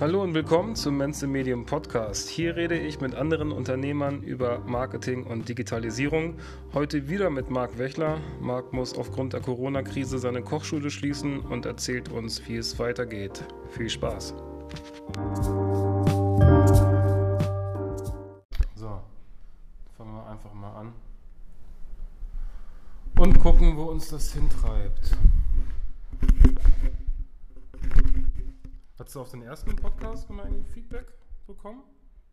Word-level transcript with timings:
Hallo 0.00 0.22
und 0.22 0.32
willkommen 0.32 0.76
zum 0.76 0.96
Men's 0.96 1.20
Medium 1.20 1.66
Podcast. 1.66 2.30
Hier 2.30 2.56
rede 2.56 2.78
ich 2.78 3.02
mit 3.02 3.14
anderen 3.14 3.52
Unternehmern 3.52 4.22
über 4.22 4.60
Marketing 4.60 5.24
und 5.24 5.46
Digitalisierung. 5.46 6.38
Heute 6.72 7.10
wieder 7.10 7.28
mit 7.28 7.50
Marc 7.50 7.76
Wechler. 7.76 8.16
Marc 8.40 8.72
muss 8.72 8.96
aufgrund 8.96 9.34
der 9.34 9.42
Corona-Krise 9.42 10.18
seine 10.18 10.40
Kochschule 10.40 10.90
schließen 10.90 11.40
und 11.40 11.66
erzählt 11.66 12.08
uns, 12.08 12.48
wie 12.48 12.56
es 12.56 12.78
weitergeht. 12.78 13.44
Viel 13.72 13.90
Spaß. 13.90 14.28
So, 18.74 19.02
fangen 19.98 20.14
wir 20.14 20.26
einfach 20.30 20.54
mal 20.54 20.76
an 20.76 20.92
und 23.18 23.38
gucken, 23.38 23.76
wo 23.76 23.82
uns 23.82 24.08
das 24.08 24.32
hintreibt. 24.32 25.14
Hast 29.00 29.14
du 29.14 29.20
auf 29.22 29.30
den 29.30 29.40
ersten 29.40 29.74
Podcast 29.76 30.28
mal 30.28 30.44
ein 30.44 30.62
Feedback 30.74 31.06
bekommen? 31.46 31.84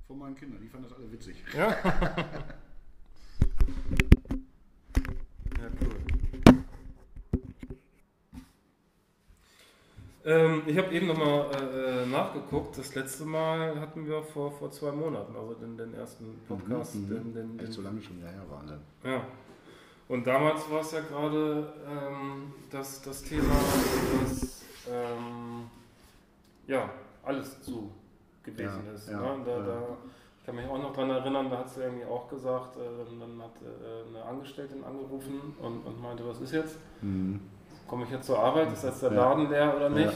Von 0.06 0.20
meinen 0.20 0.36
Kindern, 0.36 0.60
die 0.60 0.68
fanden 0.68 0.90
das 0.90 0.98
alle 0.98 1.10
witzig. 1.10 1.42
Ja? 1.56 1.70
ja, 1.70 1.78
cool. 5.82 5.96
Ähm, 10.26 10.64
ich 10.68 10.78
habe 10.78 10.94
eben 10.94 11.08
nochmal 11.08 11.50
äh, 11.56 12.04
äh, 12.04 12.06
nachgeguckt. 12.06 12.78
Das 12.78 12.94
letzte 12.96 13.24
Mal 13.24 13.80
hatten 13.80 14.06
wir 14.06 14.22
vor, 14.22 14.52
vor 14.52 14.70
zwei 14.70 14.92
Monaten, 14.92 15.38
also 15.38 15.54
den, 15.54 15.78
den 15.78 15.94
ersten 15.94 16.38
Podcast. 16.50 16.96
Mhm, 16.96 17.10
den, 17.10 17.34
den, 17.34 17.60
Echt 17.60 17.72
so 17.72 17.82
lange 17.82 18.02
schon 18.02 18.18
her, 18.20 18.44
Wahnsinn. 18.50 18.82
ja. 19.06 19.26
Und 20.10 20.28
damals 20.28 20.70
war 20.70 20.82
es 20.82 20.92
ja 20.92 21.00
gerade 21.00 21.74
ähm, 21.88 22.54
das, 22.70 23.02
das 23.04 23.24
Thema, 23.24 23.56
dass 24.22 24.66
ähm, 24.90 25.70
ja, 26.68 26.90
alles 27.24 27.62
zu 27.62 27.92
gewesen 28.44 28.84
Ja, 28.86 28.94
ist. 28.94 29.10
ja, 29.10 29.20
ne? 29.20 29.44
da, 29.46 29.60
da, 29.60 29.78
ich 30.40 30.46
kann 30.46 30.56
mich 30.56 30.66
auch 30.68 30.78
noch 30.82 30.94
daran 30.94 31.10
erinnern, 31.10 31.50
da 31.50 31.58
hat 31.60 31.70
sie 31.70 31.82
irgendwie 31.82 32.06
auch 32.06 32.30
gesagt, 32.30 32.78
äh, 32.78 32.80
dann, 33.20 33.42
hat 33.42 33.52
äh, 33.62 34.08
eine 34.16 34.24
Angestellte 34.26 34.76
angerufen 34.86 35.54
und, 35.62 35.86
und 35.86 36.02
meinte, 36.02 36.28
was 36.28 36.40
ist 36.40 36.54
jetzt? 36.54 36.78
Mhm. 37.02 37.42
Komme 37.88 38.04
ich 38.04 38.12
jetzt 38.12 38.26
zur 38.26 38.38
Arbeit? 38.40 38.72
Ist 38.74 38.84
jetzt 38.84 39.02
der. 39.02 39.12
Laden 39.12 39.50
leer 39.50 39.74
oder 39.76 39.90
nicht? 39.90 40.12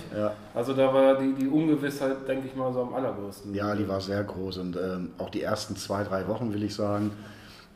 Also 0.53 0.73
da 0.73 0.93
war 0.93 1.17
die, 1.17 1.33
die 1.33 1.47
Ungewissheit, 1.47 2.27
denke 2.27 2.47
ich 2.47 2.55
mal, 2.55 2.71
so 2.73 2.81
am 2.81 2.93
allergrößten. 2.93 3.53
ja, 3.53 3.73
die 3.75 3.87
war 3.87 4.01
sehr 4.01 4.23
groß 4.25 4.57
und 4.57 4.75
ähm, 4.75 5.13
auch 5.17 5.29
die 5.29 5.41
ersten 5.41 5.77
zwei, 5.77 6.03
drei 6.03 6.27
Wochen, 6.27 6.53
will 6.53 6.63
ich 6.63 6.75
sagen, 6.75 7.11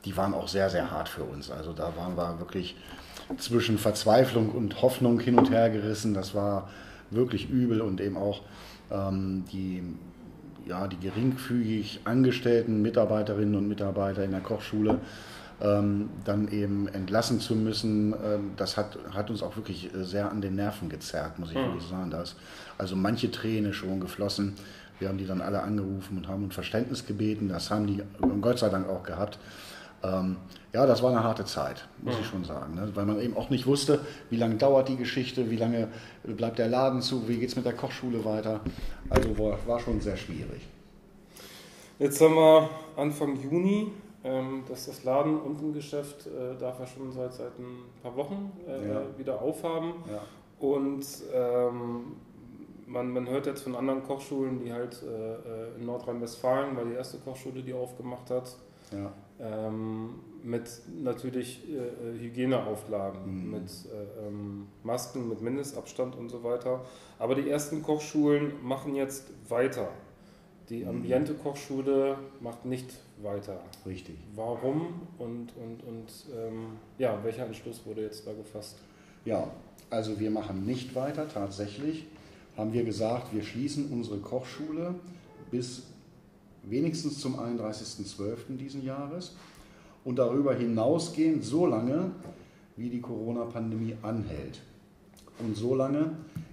die 0.04 0.16
waren 0.18 0.34
auch 0.34 0.50
sehr, 0.50 0.70
sehr 0.70 0.92
hart 0.92 1.08
für 1.08 1.24
uns. 1.24 1.50
Also 1.50 1.72
da 1.72 1.94
waren 1.96 2.18
wir 2.18 2.40
wirklich 2.40 2.76
zwischen 3.38 3.78
Verzweiflung 3.78 4.50
und 4.52 4.82
Hoffnung 4.82 5.20
hin 5.22 5.40
und 5.40 5.50
her 5.50 5.70
gerissen. 5.70 6.14
Das 6.14 6.36
war 6.36 6.70
wirklich 7.12 7.50
übel 7.50 7.82
und 7.82 8.02
eben 8.02 8.18
auch 8.18 8.42
ähm, 8.92 9.44
die, 9.52 9.84
ja, 10.68 10.88
die 10.88 10.98
geringfügig 10.98 12.02
angestellten 12.06 12.82
Mitarbeiterinnen 12.82 13.56
und 13.56 13.68
Mitarbeiter 13.68 14.24
in 14.24 14.32
der 14.32 14.42
Kochschule 14.42 15.00
ähm, 15.62 16.10
dann 16.26 16.50
eben 16.50 16.88
entlassen 16.90 17.40
zu 17.40 17.56
müssen, 17.56 18.14
ähm, 18.14 18.52
das 18.58 18.76
hat, 18.76 18.98
hat 19.14 19.30
uns 19.30 19.42
auch 19.42 19.56
wirklich 19.56 19.94
äh, 19.94 20.04
sehr 20.04 20.30
an 20.30 20.42
den 20.42 20.56
Nerven 20.56 20.90
gezerrt, 20.90 21.40
muss 21.40 21.50
ich 21.52 21.56
Mhm. 21.56 21.62
wirklich 21.62 21.88
sagen. 21.88 22.12
Da 22.12 22.22
ist 22.24 22.36
also 22.78 22.96
manche 22.96 23.32
Träne 23.32 23.74
schon 23.74 24.00
geflossen. 24.02 24.54
Wir 25.00 25.08
haben 25.10 25.18
die 25.18 25.26
dann 25.26 25.42
alle 25.42 25.62
angerufen 25.62 26.18
und 26.18 26.28
haben 26.28 26.44
um 26.46 26.52
Verständnis 26.52 27.06
gebeten. 27.06 27.48
Das 27.50 27.70
haben 27.72 27.88
die 27.88 28.02
Gott 28.42 28.60
sei 28.60 28.70
Dank 28.70 28.88
auch 28.90 29.04
gehabt. 29.04 29.40
Ähm, 30.14 30.38
ja, 30.74 30.86
das 30.86 31.02
war 31.02 31.12
eine 31.12 31.24
harte 31.24 31.46
Zeit, 31.46 31.88
muss 32.02 32.20
ich 32.20 32.26
schon 32.26 32.44
sagen. 32.44 32.76
Ne? 32.76 32.92
Weil 32.94 33.06
man 33.06 33.20
eben 33.22 33.36
auch 33.38 33.50
nicht 33.50 33.66
wusste, 33.66 34.00
wie 34.30 34.36
lange 34.38 34.56
dauert 34.56 34.90
die 34.90 34.98
Geschichte, 34.98 35.50
wie 35.50 35.56
lange 35.58 35.88
bleibt 36.24 36.60
der 36.60 36.68
Laden 36.68 37.02
zu, 37.02 37.28
wie 37.28 37.38
geht 37.38 37.50
es 37.50 37.56
mit 37.56 37.66
der 37.66 37.74
Kochschule 37.74 38.24
weiter. 38.26 38.60
Also 39.10 39.38
war, 39.40 39.58
war 39.66 39.80
schon 39.80 40.02
sehr 40.02 40.18
schwierig. 40.18 40.68
Jetzt 41.98 42.20
haben 42.22 42.36
wir 42.36 42.70
Anfang 42.98 43.40
Juni. 43.42 43.92
Ähm, 44.28 44.64
dass 44.68 44.88
das 44.88 45.04
Laden- 45.04 45.40
und 45.40 45.62
ein 45.62 45.72
Geschäft 45.72 46.26
äh, 46.26 46.58
darf 46.60 46.80
er 46.80 46.88
schon 46.88 47.12
seit, 47.12 47.32
seit 47.32 47.60
ein 47.60 47.84
paar 48.02 48.16
Wochen 48.16 48.52
äh, 48.68 48.90
Ja. 48.90 49.02
wieder 49.20 49.40
aufhaben. 49.40 49.94
Ja. 50.12 50.22
Und 50.60 51.06
ähm, 51.32 52.14
man, 52.88 53.12
man 53.12 53.30
hört 53.30 53.46
jetzt 53.46 53.62
von 53.62 53.76
anderen 53.76 54.02
Kochschulen, 54.04 54.58
die 54.58 54.74
halt 54.74 55.00
äh, 55.04 55.34
äh, 55.34 55.80
in 55.80 55.86
Nordrhein-Westfalen, 55.86 56.76
war 56.76 56.86
die 56.86 56.94
erste 56.94 57.20
Kochschule, 57.20 57.62
die 57.62 57.74
aufgemacht 57.74 58.32
hat, 58.32 58.56
Ja. 58.92 59.12
ähm, 59.40 60.16
mit 60.44 60.70
natürlich 61.02 61.62
äh, 61.70 61.76
äh, 61.78 62.20
Hygieneauflagen, 62.20 63.46
Mhm. 63.46 63.52
mit 63.52 63.64
äh, 63.70 64.28
ähm, 64.28 64.68
Masken, 64.84 65.28
mit 65.30 65.42
Mindestabstand 65.42 66.16
und 66.16 66.30
so 66.30 66.44
weiter. 66.44 66.86
Aber 67.20 67.36
die 67.36 67.50
ersten 67.50 67.82
Kochschulen 67.82 68.54
machen 68.64 68.96
jetzt 68.96 69.32
weiter. 69.50 69.90
Die 70.70 70.84
Mhm. 70.84 70.90
Ambiente-Kochschule 70.90 72.18
macht 72.42 72.66
nicht 72.66 72.94
weiter. 73.22 73.60
Richtig. 73.86 74.18
Warum 74.36 75.02
und, 75.20 75.54
und, 75.58 75.84
und 75.84 76.08
ähm, 76.36 76.78
ja, 76.98 77.20
welcher 77.24 77.46
Entschluss 77.46 77.86
wurde 77.86 78.02
jetzt 78.04 78.26
da 78.28 78.34
gefasst? 78.34 78.78
Ja, 79.26 79.48
also 79.90 80.20
wir 80.20 80.32
machen 80.32 80.66
nicht 80.66 80.96
weiter. 80.96 81.28
Tatsächlich 81.28 82.08
haben 82.58 82.72
wir 82.74 82.84
gesagt, 82.84 83.34
wir 83.34 83.44
schließen 83.44 83.92
unsere 83.92 84.18
Kochschule 84.18 84.96
bis 85.52 85.84
wenigstens 86.70 87.20
zum 87.20 87.40
31.12. 87.40 88.58
diesen 88.58 88.84
Jahres 88.84 89.36
und 90.04 90.18
darüber 90.18 90.54
hinausgehend 90.54 91.44
so 91.44 91.66
lange, 91.66 92.12
wie 92.78 92.90
die 92.90 93.02
Corona-Pandemie 93.02 93.96
anhält 94.02 94.62
und 95.40 95.56
so 95.56 95.76
lange, 95.76 96.12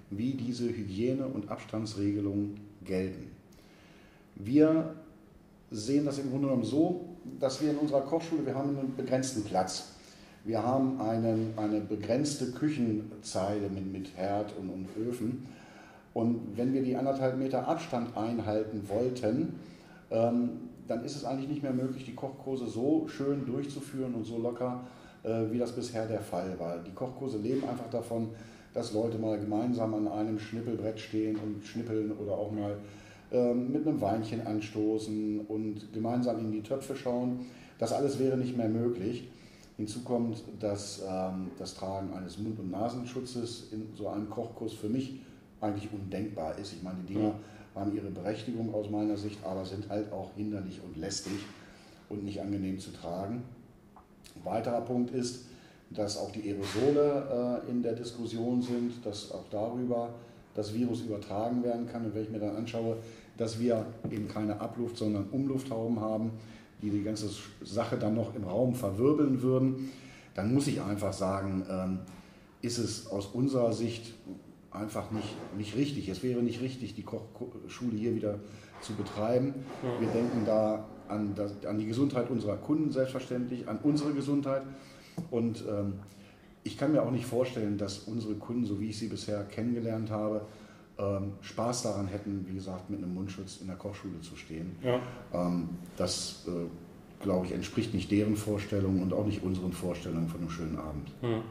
wie 0.09 0.33
diese 0.33 0.65
Hygiene- 0.69 1.27
und 1.27 1.49
Abstandsregelungen 1.49 2.59
gelten. 2.83 3.31
Wir 4.35 4.95
sehen 5.71 6.05
das 6.05 6.19
im 6.19 6.29
Grunde 6.29 6.47
genommen 6.47 6.63
so, 6.63 7.05
dass 7.39 7.61
wir 7.61 7.71
in 7.71 7.77
unserer 7.77 8.01
Kochschule, 8.01 8.45
wir 8.45 8.55
haben 8.55 8.77
einen 8.77 8.95
begrenzten 8.95 9.43
Platz. 9.43 9.89
Wir 10.45 10.61
haben 10.61 10.99
einen, 10.99 11.53
eine 11.57 11.79
begrenzte 11.79 12.51
Küchenzeile 12.51 13.69
mit, 13.69 13.91
mit 13.91 14.17
Herd 14.17 14.53
und, 14.59 14.69
und 14.69 14.87
Öfen. 14.97 15.47
Und 16.13 16.57
wenn 16.57 16.73
wir 16.73 16.83
die 16.83 16.95
anderthalb 16.95 17.37
Meter 17.37 17.67
Abstand 17.67 18.15
einhalten 18.17 18.87
wollten, 18.87 19.55
dann 20.87 21.03
ist 21.03 21.15
es 21.15 21.25
eigentlich 21.25 21.49
nicht 21.49 21.63
mehr 21.63 21.73
möglich, 21.73 22.05
die 22.05 22.15
Kochkurse 22.15 22.67
so 22.67 23.07
schön 23.07 23.45
durchzuführen 23.45 24.13
und 24.13 24.25
so 24.25 24.37
locker, 24.37 24.85
äh, 25.23 25.51
wie 25.51 25.57
das 25.57 25.71
bisher 25.71 26.07
der 26.07 26.21
Fall 26.21 26.59
war. 26.59 26.77
Die 26.79 26.91
Kochkurse 26.91 27.37
leben 27.37 27.67
einfach 27.67 27.89
davon, 27.89 28.29
dass 28.73 28.93
Leute 28.93 29.17
mal 29.17 29.39
gemeinsam 29.39 29.93
an 29.93 30.07
einem 30.07 30.39
Schnippelbrett 30.39 30.99
stehen 30.99 31.37
und 31.37 31.63
schnippeln 31.63 32.11
oder 32.11 32.33
auch 32.33 32.51
mal 32.51 32.77
ähm, 33.31 33.71
mit 33.71 33.87
einem 33.87 34.01
Weinchen 34.01 34.45
anstoßen 34.45 35.41
und 35.47 35.93
gemeinsam 35.93 36.39
in 36.39 36.51
die 36.51 36.61
Töpfe 36.61 36.95
schauen. 36.95 37.45
Das 37.77 37.93
alles 37.93 38.19
wäre 38.19 38.37
nicht 38.37 38.57
mehr 38.57 38.69
möglich. 38.69 39.29
Hinzu 39.77 40.01
kommt, 40.03 40.43
dass 40.59 41.03
ähm, 41.07 41.51
das 41.57 41.73
Tragen 41.73 42.13
eines 42.13 42.37
Mund- 42.37 42.59
und 42.59 42.71
Nasenschutzes 42.71 43.69
in 43.71 43.87
so 43.95 44.07
einem 44.07 44.29
Kochkurs 44.29 44.73
für 44.73 44.89
mich 44.89 45.21
eigentlich 45.61 45.89
undenkbar 45.91 46.57
ist. 46.57 46.73
Ich 46.73 46.83
meine, 46.83 46.99
die 47.07 47.13
Dinger 47.13 47.35
haben 47.75 47.95
ihre 47.95 48.09
Berechtigung 48.09 48.73
aus 48.73 48.89
meiner 48.89 49.17
Sicht, 49.17 49.43
aber 49.43 49.65
sind 49.65 49.89
halt 49.89 50.11
auch 50.11 50.31
hinderlich 50.35 50.79
und 50.83 50.97
lästig 50.97 51.33
und 52.09 52.23
nicht 52.23 52.39
angenehm 52.39 52.79
zu 52.79 52.91
tragen. 52.91 53.43
Ein 54.35 54.45
weiterer 54.45 54.81
Punkt 54.81 55.11
ist, 55.11 55.45
dass 55.89 56.17
auch 56.17 56.31
die 56.31 56.43
Aerosole 56.43 57.61
äh, 57.67 57.71
in 57.71 57.83
der 57.83 57.93
Diskussion 57.93 58.61
sind, 58.61 59.05
dass 59.05 59.31
auch 59.31 59.45
darüber 59.49 60.09
das 60.55 60.73
Virus 60.73 61.01
übertragen 61.01 61.63
werden 61.63 61.87
kann. 61.87 62.05
Und 62.05 62.15
wenn 62.15 62.23
ich 62.23 62.29
mir 62.29 62.39
dann 62.39 62.55
anschaue, 62.55 62.97
dass 63.37 63.59
wir 63.59 63.85
eben 64.11 64.27
keine 64.27 64.59
Abluft, 64.59 64.97
sondern 64.97 65.29
Umlufthauben 65.29 65.99
haben, 65.99 66.31
die 66.81 66.89
die 66.89 67.03
ganze 67.03 67.29
Sache 67.63 67.97
dann 67.97 68.13
noch 68.13 68.35
im 68.35 68.43
Raum 68.43 68.75
verwirbeln 68.75 69.41
würden, 69.41 69.89
dann 70.35 70.53
muss 70.53 70.67
ich 70.67 70.81
einfach 70.81 71.13
sagen, 71.13 71.65
ähm, 71.69 71.99
ist 72.61 72.77
es 72.77 73.07
aus 73.07 73.27
unserer 73.27 73.73
Sicht 73.73 74.13
einfach 74.73 75.11
nicht, 75.11 75.35
nicht 75.57 75.75
richtig. 75.75 76.09
Es 76.09 76.23
wäre 76.23 76.41
nicht 76.41 76.61
richtig, 76.61 76.95
die 76.95 77.03
Kochschule 77.03 77.95
hier 77.95 78.15
wieder 78.15 78.39
zu 78.81 78.93
betreiben. 78.93 79.53
Wir 79.99 80.09
denken 80.09 80.43
da 80.45 80.85
an, 81.07 81.33
das, 81.35 81.65
an 81.65 81.77
die 81.77 81.85
Gesundheit 81.85 82.29
unserer 82.29 82.57
Kunden 82.57 82.91
selbstverständlich, 82.91 83.67
an 83.67 83.79
unsere 83.83 84.13
Gesundheit. 84.13 84.63
Und 85.31 85.63
ähm, 85.69 85.93
ich 86.63 86.77
kann 86.77 86.91
mir 86.91 87.03
auch 87.03 87.11
nicht 87.11 87.25
vorstellen, 87.25 87.77
dass 87.77 87.99
unsere 87.99 88.35
Kunden, 88.35 88.65
so 88.65 88.79
wie 88.79 88.89
ich 88.89 88.97
sie 88.97 89.07
bisher 89.07 89.43
kennengelernt 89.43 90.09
habe, 90.09 90.45
ähm, 90.97 91.33
Spaß 91.41 91.83
daran 91.83 92.07
hätten, 92.07 92.45
wie 92.47 92.53
gesagt, 92.53 92.89
mit 92.89 93.01
einem 93.01 93.13
Mundschutz 93.13 93.57
in 93.61 93.67
der 93.67 93.75
Kochschule 93.75 94.21
zu 94.21 94.35
stehen. 94.35 94.75
Ja. 94.83 94.99
Ähm, 95.33 95.69
das, 95.97 96.45
äh, 96.47 97.23
glaube 97.23 97.47
ich, 97.47 97.51
entspricht 97.53 97.93
nicht 97.93 98.11
deren 98.11 98.35
Vorstellungen 98.35 99.01
und 99.01 99.13
auch 99.13 99.25
nicht 99.25 99.43
unseren 99.43 99.73
Vorstellungen 99.73 100.27
von 100.27 100.41
einem 100.41 100.49
schönen 100.49 100.77
Abend. 100.77 101.11
Hm. 101.21 101.41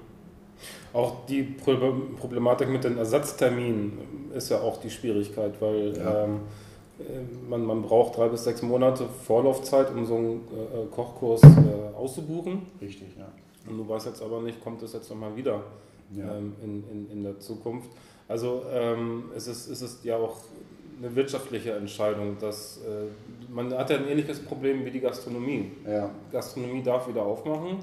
Auch 0.93 1.27
die 1.27 1.43
Pro- 1.43 1.77
Problematik 2.21 2.69
mit 2.69 2.85
den 2.85 2.99
Ersatzterminen 2.99 3.99
ist 4.35 4.51
ja 4.51 4.61
auch 4.61 4.79
die 4.79 4.91
Schwierigkeit, 4.91 5.55
weil 5.61 5.97
Ja. 5.97 6.25
ähm, 6.25 6.41
äh, 6.99 7.49
man, 7.49 7.65
man 7.65 7.83
braucht 7.83 8.17
drei 8.17 8.29
bis 8.29 8.45
sechs 8.45 8.63
Monate 8.63 9.07
Vorlaufzeit, 9.27 9.91
um 9.91 10.05
so 10.07 10.17
einen 10.17 10.37
äh, 10.37 10.87
Kochkurs 10.95 11.43
äh, 11.43 11.97
auszubuchen. 11.97 12.63
Richtig, 12.81 13.09
ja. 13.19 13.29
Und 13.69 13.79
du 13.79 13.89
weißt 13.89 14.07
jetzt 14.07 14.23
aber 14.23 14.41
nicht, 14.43 14.63
kommt 14.63 14.83
es 14.83 14.93
jetzt 14.93 15.09
nochmal 15.11 15.35
wieder 15.37 15.63
Ja. 16.15 16.37
ähm, 16.37 16.53
in, 16.63 16.85
in, 16.91 17.11
in 17.11 17.23
der 17.23 17.39
Zukunft. 17.41 17.89
Also 18.29 18.63
ähm, 18.73 19.25
es, 19.37 19.47
ist, 19.47 19.69
es 19.69 19.83
ist 19.83 20.05
ja 20.05 20.17
auch 20.17 20.37
eine 20.99 21.15
wirtschaftliche 21.17 21.73
Entscheidung. 21.73 22.37
Dass, 22.41 22.79
äh, 22.79 23.53
man 23.53 23.73
hat 23.73 23.91
ja 23.91 23.97
ein 23.97 24.09
ähnliches 24.09 24.41
Problem 24.41 24.85
wie 24.85 24.91
die 24.91 25.01
Gastronomie. 25.01 25.73
Ja. 25.89 26.11
Gastronomie 26.31 26.83
darf 26.83 27.09
wieder 27.09 27.23
aufmachen. 27.23 27.79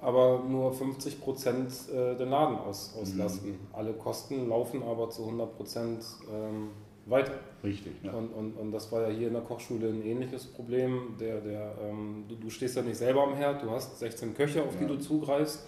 Aber 0.00 0.44
nur 0.48 0.72
50 0.72 1.20
Prozent 1.20 1.72
äh, 1.92 2.16
den 2.16 2.30
Laden 2.30 2.56
aus, 2.58 2.94
auslasten. 3.00 3.50
Mhm. 3.50 3.58
Alle 3.72 3.92
Kosten 3.94 4.48
laufen 4.48 4.82
aber 4.82 5.10
zu 5.10 5.24
100 5.24 5.56
Prozent 5.56 6.04
ähm, 6.32 6.68
weiter. 7.06 7.32
Richtig. 7.64 7.92
Ja. 8.02 8.12
Und, 8.12 8.28
und, 8.28 8.52
und 8.52 8.72
das 8.72 8.92
war 8.92 9.02
ja 9.02 9.08
hier 9.08 9.28
in 9.28 9.32
der 9.32 9.42
Kochschule 9.42 9.88
ein 9.88 10.04
ähnliches 10.04 10.46
Problem. 10.46 11.16
Der, 11.18 11.40
der, 11.40 11.74
ähm, 11.82 12.24
du, 12.28 12.36
du, 12.36 12.50
stehst 12.50 12.76
ja 12.76 12.82
nicht 12.82 12.96
selber 12.96 13.24
am 13.24 13.34
Herd, 13.34 13.62
du 13.62 13.70
hast 13.70 13.98
16 13.98 14.34
Köche, 14.34 14.62
auf 14.62 14.74
ja. 14.74 14.80
die 14.80 14.86
du 14.86 15.00
zugreifst. 15.00 15.64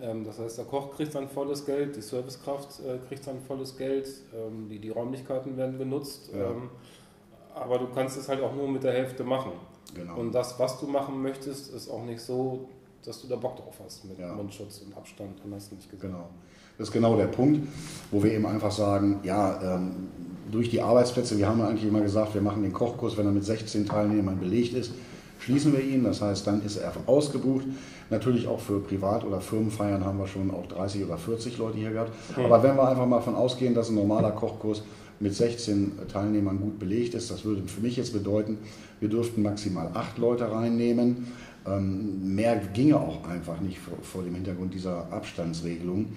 Ähm, 0.00 0.24
das 0.24 0.38
heißt, 0.38 0.58
der 0.58 0.64
Koch 0.66 0.94
kriegt 0.94 1.10
sein 1.10 1.28
volles 1.28 1.66
Geld, 1.66 1.96
die 1.96 2.02
Servicekraft 2.02 2.80
äh, 2.80 2.98
kriegt 3.08 3.24
sein 3.24 3.40
volles 3.40 3.76
Geld, 3.76 4.08
die, 4.70 4.78
die 4.78 4.90
Räumlichkeiten 4.90 5.56
werden 5.56 5.78
genutzt. 5.78 6.30
Ja. 6.32 6.54
Aber 7.54 7.78
du 7.78 7.88
kannst 7.88 8.16
es 8.16 8.28
halt 8.28 8.42
auch 8.42 8.54
nur 8.54 8.68
mit 8.68 8.82
der 8.82 8.92
Hälfte 8.92 9.24
machen. 9.24 9.52
Genau. 9.94 10.16
Und 10.18 10.32
das, 10.32 10.58
was 10.58 10.80
du 10.80 10.86
machen 10.86 11.20
möchtest, 11.20 11.74
ist 11.74 11.90
auch 11.90 12.04
nicht 12.04 12.20
so, 12.20 12.68
dass 13.04 13.20
du 13.20 13.28
da 13.28 13.36
Bock 13.36 13.56
drauf 13.56 13.74
hast 13.84 14.04
mit 14.04 14.18
ja. 14.18 14.32
Mundschutz 14.34 14.82
und 14.84 14.96
Abstand 14.96 15.44
und 15.44 15.54
hast 15.54 15.72
nicht 15.72 15.90
gesagt. 15.90 16.02
Genau. 16.02 16.28
Das 16.78 16.88
ist 16.88 16.92
genau 16.92 17.16
der 17.16 17.26
Punkt, 17.26 17.66
wo 18.10 18.22
wir 18.22 18.32
eben 18.32 18.46
einfach 18.46 18.72
sagen, 18.72 19.20
ja, 19.24 19.76
ähm, 19.76 20.08
durch 20.50 20.70
die 20.70 20.80
Arbeitsplätze, 20.80 21.36
wir 21.38 21.46
haben 21.46 21.58
ja 21.60 21.68
eigentlich 21.68 21.84
immer 21.84 22.00
gesagt, 22.00 22.34
wir 22.34 22.40
machen 22.40 22.62
den 22.62 22.72
Kochkurs, 22.72 23.16
wenn 23.16 23.26
er 23.26 23.32
mit 23.32 23.44
16 23.44 23.86
Teilnehmern 23.86 24.38
belegt 24.38 24.74
ist, 24.74 24.92
schließen 25.40 25.72
wir 25.72 25.80
ihn. 25.80 26.04
Das 26.04 26.22
heißt, 26.22 26.46
dann 26.46 26.64
ist 26.64 26.76
er 26.76 26.92
ausgebucht. 27.06 27.64
Natürlich 28.10 28.46
auch 28.46 28.60
für 28.60 28.80
Privat- 28.80 29.24
oder 29.24 29.40
Firmenfeiern 29.40 30.04
haben 30.04 30.18
wir 30.18 30.26
schon 30.26 30.50
auch 30.50 30.66
30 30.66 31.04
oder 31.04 31.18
40 31.18 31.58
Leute 31.58 31.78
hier 31.78 31.90
gehabt. 31.90 32.12
Mhm. 32.36 32.44
Aber 32.44 32.62
wenn 32.62 32.76
wir 32.76 32.88
einfach 32.88 33.06
mal 33.06 33.20
von 33.20 33.34
ausgehen, 33.34 33.74
dass 33.74 33.88
ein 33.88 33.94
normaler 33.94 34.32
Kochkurs 34.32 34.82
mit 35.20 35.34
16 35.34 35.92
Teilnehmern 36.08 36.58
gut 36.58 36.78
belegt 36.78 37.14
ist, 37.14 37.30
das 37.30 37.44
würde 37.44 37.62
für 37.66 37.80
mich 37.80 37.96
jetzt 37.96 38.12
bedeuten, 38.12 38.58
wir 39.00 39.08
dürften 39.08 39.42
maximal 39.42 39.90
acht 39.94 40.18
Leute 40.18 40.50
reinnehmen. 40.50 41.28
Ähm, 41.66 42.34
mehr 42.34 42.56
ginge 42.72 42.96
auch 42.96 43.26
einfach 43.28 43.60
nicht 43.60 43.78
vor, 43.78 43.94
vor 44.02 44.22
dem 44.22 44.34
Hintergrund 44.34 44.74
dieser 44.74 45.12
Abstandsregelung. 45.12 46.12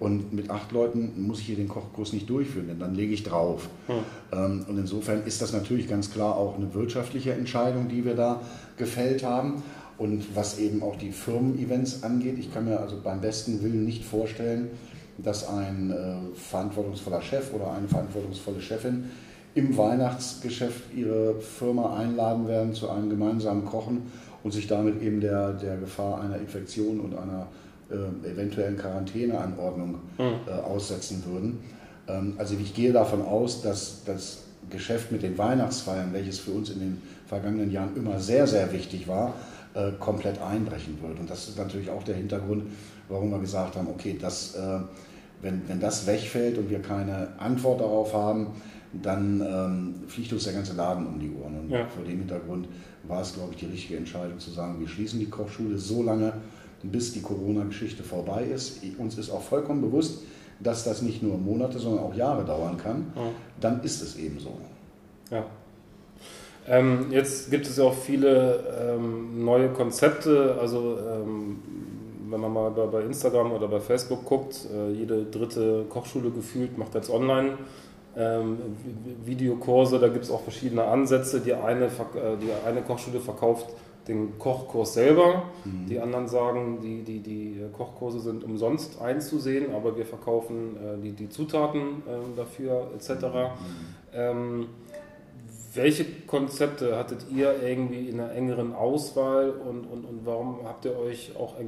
Und 0.00 0.32
mit 0.32 0.50
acht 0.50 0.72
Leuten 0.72 1.26
muss 1.26 1.38
ich 1.40 1.46
hier 1.46 1.56
den 1.56 1.68
Kochkurs 1.68 2.12
nicht 2.12 2.28
durchführen, 2.28 2.66
denn 2.66 2.78
dann 2.80 2.94
lege 2.94 3.14
ich 3.14 3.22
drauf. 3.22 3.68
Hm. 3.86 4.64
Und 4.68 4.76
insofern 4.76 5.22
ist 5.24 5.40
das 5.40 5.52
natürlich 5.52 5.88
ganz 5.88 6.12
klar 6.12 6.36
auch 6.36 6.56
eine 6.56 6.74
wirtschaftliche 6.74 7.32
Entscheidung, 7.32 7.88
die 7.88 8.04
wir 8.04 8.14
da 8.14 8.40
gefällt 8.76 9.22
haben. 9.22 9.62
Und 9.96 10.34
was 10.34 10.58
eben 10.58 10.82
auch 10.82 10.96
die 10.96 11.12
Firmen-Events 11.12 12.02
angeht, 12.02 12.38
ich 12.38 12.52
kann 12.52 12.64
mir 12.64 12.80
also 12.80 12.98
beim 13.02 13.20
besten 13.20 13.62
Willen 13.62 13.84
nicht 13.84 14.04
vorstellen, 14.04 14.70
dass 15.18 15.48
ein 15.48 15.92
äh, 15.92 16.36
verantwortungsvoller 16.36 17.22
Chef 17.22 17.54
oder 17.54 17.72
eine 17.72 17.86
verantwortungsvolle 17.86 18.60
Chefin 18.60 19.04
im 19.54 19.76
Weihnachtsgeschäft 19.76 20.92
ihre 20.94 21.40
Firma 21.40 21.96
einladen 21.96 22.48
werden 22.48 22.74
zu 22.74 22.90
einem 22.90 23.08
gemeinsamen 23.08 23.64
Kochen 23.64 24.02
und 24.44 24.52
sich 24.52 24.68
damit 24.68 25.02
eben 25.02 25.20
der, 25.20 25.54
der 25.54 25.78
Gefahr 25.78 26.20
einer 26.20 26.36
Infektion 26.36 27.00
und 27.00 27.16
einer 27.16 27.48
äh, 27.90 28.28
eventuellen 28.30 28.76
Quarantäneanordnung 28.76 29.94
mhm. 30.18 30.34
äh, 30.46 30.50
aussetzen 30.52 31.24
würden. 31.26 31.58
Ähm, 32.06 32.34
also 32.38 32.54
ich 32.60 32.74
gehe 32.74 32.92
davon 32.92 33.22
aus, 33.22 33.62
dass 33.62 34.04
das 34.04 34.44
Geschäft 34.70 35.10
mit 35.10 35.22
den 35.22 35.36
Weihnachtsfeiern, 35.36 36.12
welches 36.12 36.38
für 36.38 36.52
uns 36.52 36.70
in 36.70 36.78
den 36.78 37.02
vergangenen 37.26 37.70
Jahren 37.70 37.96
immer 37.96 38.20
sehr, 38.20 38.46
sehr 38.46 38.72
wichtig 38.72 39.08
war, 39.08 39.34
äh, 39.74 39.92
komplett 39.98 40.40
einbrechen 40.40 40.98
wird. 41.02 41.18
Und 41.18 41.28
das 41.28 41.48
ist 41.48 41.58
natürlich 41.58 41.90
auch 41.90 42.02
der 42.02 42.14
Hintergrund, 42.14 42.64
warum 43.08 43.30
wir 43.30 43.38
gesagt 43.38 43.76
haben, 43.76 43.88
okay, 43.88 44.16
das, 44.20 44.54
äh, 44.54 44.78
wenn, 45.42 45.62
wenn 45.68 45.80
das 45.80 46.06
wegfällt 46.06 46.58
und 46.58 46.70
wir 46.70 46.80
keine 46.80 47.28
Antwort 47.38 47.80
darauf 47.80 48.14
haben, 48.14 48.48
dann 49.02 49.40
ähm, 49.40 50.08
fliegt 50.08 50.32
uns 50.32 50.44
der 50.44 50.52
ganze 50.52 50.74
Laden 50.74 51.06
um 51.06 51.18
die 51.18 51.30
Ohren. 51.32 51.58
Und 51.58 51.70
ja. 51.70 51.86
vor 51.86 52.04
dem 52.04 52.18
Hintergrund 52.18 52.68
war 53.08 53.22
es, 53.22 53.34
glaube 53.34 53.52
ich, 53.52 53.58
die 53.58 53.66
richtige 53.66 53.96
Entscheidung 53.96 54.38
zu 54.38 54.50
sagen, 54.50 54.80
wir 54.80 54.88
schließen 54.88 55.20
die 55.20 55.28
Kochschule 55.28 55.78
so 55.78 56.02
lange, 56.02 56.34
bis 56.82 57.12
die 57.12 57.22
Corona-Geschichte 57.22 58.02
vorbei 58.02 58.44
ist. 58.44 58.80
Uns 58.98 59.16
ist 59.18 59.30
auch 59.30 59.42
vollkommen 59.42 59.80
bewusst, 59.80 60.22
dass 60.60 60.84
das 60.84 61.02
nicht 61.02 61.22
nur 61.22 61.38
Monate, 61.38 61.78
sondern 61.78 62.04
auch 62.04 62.14
Jahre 62.14 62.44
dauern 62.44 62.76
kann. 62.76 63.12
Ja. 63.16 63.22
Dann 63.60 63.82
ist 63.82 64.02
es 64.02 64.16
eben 64.16 64.38
so. 64.38 64.56
Ja. 65.30 65.44
Ähm, 66.66 67.10
jetzt 67.10 67.50
gibt 67.50 67.66
es 67.66 67.76
ja 67.76 67.84
auch 67.84 67.94
viele 67.94 68.94
ähm, 68.96 69.44
neue 69.44 69.68
Konzepte. 69.68 70.56
Also 70.60 70.98
ähm, 70.98 71.58
wenn 72.30 72.40
man 72.40 72.52
mal 72.52 72.70
bei, 72.70 72.86
bei, 72.86 73.02
Instagram 73.02 73.52
oder 73.52 73.68
bei 73.68 73.80
Facebook 73.80 74.24
guckt, 74.24 74.66
äh, 74.74 74.92
jede 74.92 75.24
dritte 75.24 75.84
Kochschule 75.88 76.30
gefühlt 76.30 76.78
macht 76.78 76.94
jetzt 76.94 77.10
online 77.10 77.58
ähm, 78.16 78.58
Videokurse. 79.24 79.98
Da 79.98 80.08
gibt 80.08 80.24
es 80.24 80.30
auch 80.30 80.42
verschiedene 80.42 80.84
Ansätze. 80.84 81.40
Die 81.40 81.54
eine, 81.54 81.86
äh, 81.86 81.88
die 82.40 82.50
eine 82.66 82.82
Kochschule 82.82 83.20
verkauft 83.20 83.66
den 84.08 84.38
Kochkurs 84.38 84.94
selber. 84.94 85.44
Mhm. 85.64 85.86
Die 85.88 85.98
anderen 85.98 86.28
sagen, 86.28 86.80
die, 86.82 87.02
die, 87.02 87.20
die 87.20 87.60
Kochkurse 87.72 88.20
sind 88.20 88.44
umsonst 88.44 89.00
einzusehen, 89.00 89.74
aber 89.74 89.96
wir 89.96 90.06
verkaufen 90.06 90.76
äh, 90.76 91.02
die, 91.02 91.12
die 91.12 91.28
Zutaten 91.28 92.02
äh, 92.06 92.36
dafür 92.36 92.90
etc. 92.94 93.10
Mhm. 93.10 93.48
Ähm, 94.12 94.66
welche 95.74 96.04
Konzepte 96.26 96.96
hattet 96.96 97.26
ihr 97.34 97.62
irgendwie 97.62 98.08
in 98.08 98.20
einer 98.20 98.32
engeren 98.32 98.74
Auswahl 98.74 99.50
und, 99.50 99.84
und, 99.86 100.04
und 100.04 100.20
warum 100.24 100.60
habt 100.64 100.84
ihr 100.84 100.96
euch 100.96 101.32
auch 101.36 101.58
äh, 101.58 101.64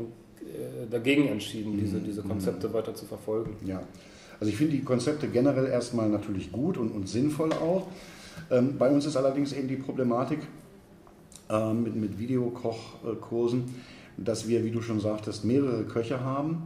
dagegen 0.89 1.27
entschieden, 1.29 1.77
diese, 1.77 2.01
diese 2.01 2.23
mhm. 2.23 2.29
Konzepte 2.29 2.73
weiter 2.73 2.95
zu 2.95 3.05
verfolgen? 3.07 3.57
Ja, 3.65 3.83
also 4.41 4.51
ich 4.51 4.57
finde 4.57 4.73
die 4.73 4.83
Konzepte 4.83 5.29
generell 5.29 5.67
erstmal 5.67 6.09
natürlich 6.09 6.53
gut 6.53 6.77
und, 6.77 6.91
und 6.91 7.09
sinnvoll 7.09 7.53
auch. 7.53 7.87
Ähm, 8.51 8.77
bei 8.79 8.91
uns 8.91 9.07
ist 9.07 9.17
allerdings 9.17 9.53
eben 9.53 9.69
die 9.69 9.77
Problematik, 9.77 10.41
äh, 11.49 11.73
mit, 11.73 11.95
mit 11.95 12.19
Videokochkursen, 12.19 13.65
dass 14.17 14.49
wir, 14.49 14.65
wie 14.65 14.71
du 14.71 14.83
schon 14.83 15.01
sagtest, 15.01 15.45
mehrere 15.45 15.85
Köche 15.85 16.21
haben, 16.21 16.65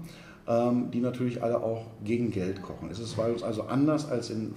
ähm, 0.49 0.91
die 0.91 1.01
natürlich 1.01 1.43
alle 1.43 1.63
auch 1.63 1.87
gegen 2.05 2.31
Geld 2.31 2.63
kochen. 2.63 2.89
Es 2.91 2.99
ist 2.99 3.17
bei 3.17 3.31
uns 3.31 3.43
also 3.43 3.65
anders 3.65 4.09
als 4.09 4.31
in 4.31 4.55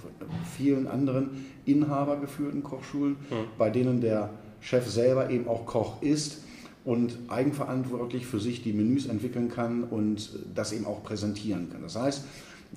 vielen 0.55 0.87
anderen 0.87 1.45
inhabergeführten 1.65 2.63
Kochschulen, 2.63 3.13
mhm. 3.29 3.47
bei 3.57 3.69
denen 3.69 4.01
der 4.01 4.29
Chef 4.61 4.87
selber 4.87 5.29
eben 5.29 5.47
auch 5.47 5.65
Koch 5.65 6.01
ist 6.01 6.43
und 6.85 7.17
eigenverantwortlich 7.27 8.25
für 8.25 8.39
sich 8.39 8.63
die 8.63 8.73
Menüs 8.73 9.07
entwickeln 9.07 9.49
kann 9.49 9.83
und 9.83 10.29
das 10.55 10.71
eben 10.71 10.85
auch 10.85 11.03
präsentieren 11.03 11.69
kann. 11.69 11.81
Das 11.81 11.97
heißt, 11.97 12.23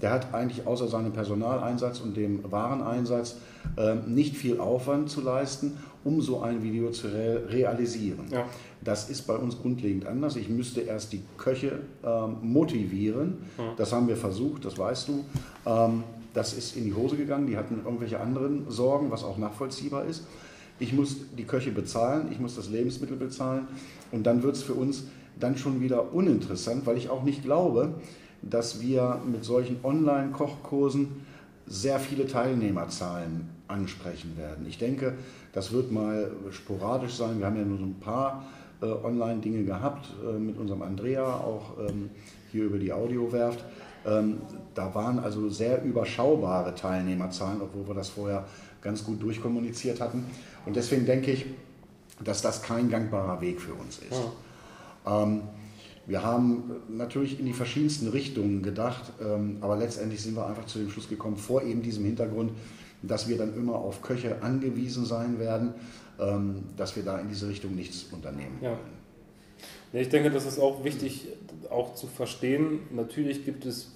der 0.01 0.11
hat 0.11 0.35
eigentlich 0.35 0.67
außer 0.67 0.89
seinem 0.89 1.13
Personaleinsatz 1.13 2.01
und 2.01 2.17
dem 2.17 2.51
Wareneinsatz 2.51 3.37
äh, 3.77 3.95
nicht 4.07 4.37
viel 4.37 4.61
Aufwand 4.61 5.11
zu 5.11 5.23
leisten, 5.23 5.79
um 6.05 6.21
so 6.21 6.41
ein 6.41 6.63
Video 6.63 6.91
zu 6.91 7.09
re 7.09 7.45
realisieren. 7.49 8.27
Ja. 8.31 8.45
Das 8.85 9.09
ist 9.09 9.27
bei 9.27 9.37
uns 9.37 9.59
grundlegend 9.61 10.07
anders. 10.07 10.37
Ich 10.37 10.49
müsste 10.49 10.83
erst 10.83 11.13
die 11.13 11.23
Köche 11.39 11.81
ähm, 12.05 12.37
motivieren. 12.43 13.39
Das 13.77 13.93
haben 13.93 14.07
wir 14.07 14.17
versucht, 14.17 14.65
das 14.65 14.79
weißt 14.79 15.09
du. 15.09 15.25
Ähm, 15.67 16.05
das 16.35 16.53
ist 16.53 16.77
in 16.77 16.85
die 16.85 16.95
Hose 16.95 17.17
gegangen. 17.17 17.47
Die 17.47 17.57
hatten 17.57 17.81
irgendwelche 17.85 18.21
anderen 18.21 18.71
Sorgen, 18.71 19.11
was 19.11 19.25
auch 19.25 19.39
nachvollziehbar 19.39 20.05
ist. 20.05 20.25
Ich 20.79 20.93
muss 20.93 21.17
die 21.37 21.45
Köche 21.45 21.71
bezahlen, 21.71 22.29
ich 22.31 22.39
muss 22.39 22.55
das 22.55 22.69
Lebensmittel 22.69 23.17
bezahlen 23.17 23.67
und 24.13 24.25
dann 24.25 24.43
wird 24.43 24.57
es 24.57 24.63
für 24.63 24.75
uns 24.75 25.05
dann 25.41 25.57
schon 25.57 25.81
wieder 25.81 26.13
uninteressant, 26.13 26.85
weil 26.87 26.99
ich 26.99 27.09
auch 27.09 27.23
nicht 27.23 27.43
glaube, 27.43 27.95
dass 28.49 28.81
wir 28.81 29.21
mit 29.31 29.45
solchen 29.45 29.79
Online-Kochkursen 29.83 31.27
sehr 31.67 31.99
viele 31.99 32.27
Teilnehmerzahlen 32.27 33.49
ansprechen 33.69 34.37
werden. 34.37 34.67
Ich 34.69 34.79
denke, 34.79 35.15
das 35.53 35.73
wird 35.73 35.91
mal 35.91 36.31
sporadisch 36.51 37.15
sein. 37.15 37.39
Wir 37.39 37.47
haben 37.47 37.57
ja 37.57 37.65
nur 37.65 37.79
so 37.79 37.85
ein 37.85 37.99
paar 38.01 38.45
äh, 38.81 38.87
Online-Dinge 38.87 39.65
gehabt 39.65 40.11
äh, 40.23 40.39
mit 40.39 40.59
unserem 40.59 40.83
Andrea, 40.83 41.25
auch 41.25 41.73
ähm, 41.89 42.11
hier 42.53 42.65
über 42.65 42.79
die 42.79 42.93
Audiowerft. 42.93 43.65
Ähm, 44.07 44.39
da 44.75 44.95
waren 44.95 45.19
also 45.19 45.49
sehr 45.49 45.83
überschaubare 45.83 46.75
Teilnehmerzahlen, 46.75 47.61
obwohl 47.61 47.89
wir 47.89 47.95
das 47.95 48.11
vorher 48.11 48.45
ganz 48.83 49.03
gut 49.05 49.21
durchkommuniziert 49.21 50.01
hatten. 50.01 50.25
Und 50.65 50.77
deswegen 50.77 51.07
denke 51.07 51.33
ich, 51.33 51.47
dass 52.23 52.43
das 52.43 52.63
kein 52.63 52.89
gangbarer 52.89 53.41
Weg 53.41 53.61
für 53.61 53.75
uns 53.75 53.99
ist. 53.99 54.21
Ja. 55.05 55.23
Ähm, 55.23 55.43
wir 56.07 56.23
haben 56.23 56.71
natürlich 56.89 57.41
in 57.41 57.47
die 57.47 57.53
verschiedensten 57.53 58.09
Richtungen 58.09 58.63
gedacht, 58.63 59.13
ähm, 59.21 59.59
aber 59.61 59.77
letztendlich 59.77 60.23
sind 60.23 60.37
wir 60.37 60.47
einfach 60.47 60.67
zu 60.67 60.79
dem 60.79 60.91
Schluss 60.91 61.09
gekommen, 61.09 61.37
vor 61.37 61.63
eben 61.63 61.83
diesem 61.83 62.05
Hintergrund, 62.05 62.53
dass 63.03 63.29
wir 63.29 63.37
dann 63.37 63.55
immer 63.55 63.75
auf 63.75 64.03
Köche 64.03 64.43
angewiesen 64.43 65.05
sein 65.05 65.39
werden, 65.39 65.75
ähm, 66.21 66.65
dass 66.77 66.97
wir 66.97 67.03
da 67.03 67.19
in 67.19 67.29
diese 67.29 67.49
Richtung 67.49 67.75
nichts 67.75 68.05
unternehmen 68.13 68.59
ja. 68.63 68.79
Ja, 69.93 70.01
ich 70.01 70.09
denke, 70.09 70.31
das 70.31 70.45
ist 70.45 70.59
auch 70.59 70.85
wichtig, 70.85 71.29
auch 71.71 71.95
zu 71.95 72.07
verstehen. 72.07 72.81
Natürlich 72.95 73.45
gibt 73.45 73.65
es 73.65 73.93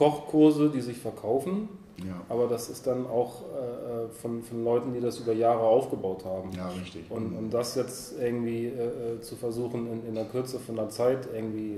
Video-Kochkurse, 0.00 0.70
die 0.70 0.80
sich 0.80 0.98
verkaufen. 0.98 1.68
Ja. 1.98 2.18
Aber 2.30 2.46
das 2.46 2.70
ist 2.70 2.86
dann 2.86 3.06
auch 3.06 3.42
äh, 3.42 4.08
von, 4.08 4.42
von 4.42 4.64
Leuten, 4.64 4.94
die 4.94 5.00
das 5.00 5.18
über 5.18 5.34
Jahre 5.34 5.60
aufgebaut 5.60 6.24
haben. 6.24 6.50
Ja, 6.56 6.68
richtig. 6.68 7.10
Und, 7.10 7.36
und 7.36 7.50
das 7.50 7.74
jetzt 7.74 8.18
irgendwie 8.18 8.66
äh, 8.66 9.16
äh, 9.16 9.20
zu 9.20 9.36
versuchen, 9.36 9.86
in, 9.92 10.06
in 10.06 10.14
der 10.14 10.24
Kürze 10.24 10.58
von 10.58 10.76
der 10.76 10.88
Zeit 10.88 11.28
irgendwie 11.34 11.74
äh, 11.74 11.76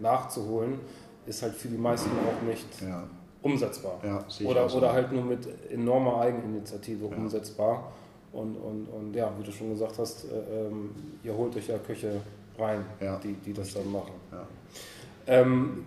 nachzuholen, 0.00 0.80
ist 1.26 1.42
halt 1.42 1.54
für 1.54 1.68
die 1.68 1.76
meisten 1.76 2.08
auch 2.10 2.48
nicht 2.48 2.66
ja. 2.80 3.04
umsetzbar. 3.42 3.98
Ja, 4.02 4.24
oder, 4.48 4.74
oder 4.74 4.92
halt 4.94 5.12
nur 5.12 5.24
mit 5.24 5.46
enormer 5.70 6.20
Eigeninitiative 6.20 7.06
ja. 7.10 7.16
umsetzbar. 7.16 7.92
Und, 8.32 8.56
und, 8.56 8.86
und 8.88 9.14
ja, 9.14 9.30
wie 9.38 9.44
du 9.44 9.52
schon 9.52 9.70
gesagt 9.70 9.98
hast, 9.98 10.24
äh, 10.24 10.66
ähm, 10.66 10.90
ihr 11.22 11.36
holt 11.36 11.54
euch 11.56 11.68
ja 11.68 11.76
Köche 11.76 12.22
rein, 12.58 12.86
die, 13.22 13.34
die 13.34 13.52
das 13.52 13.74
dann 13.74 13.92
machen. 13.92 14.14
Ähm, 15.26 15.84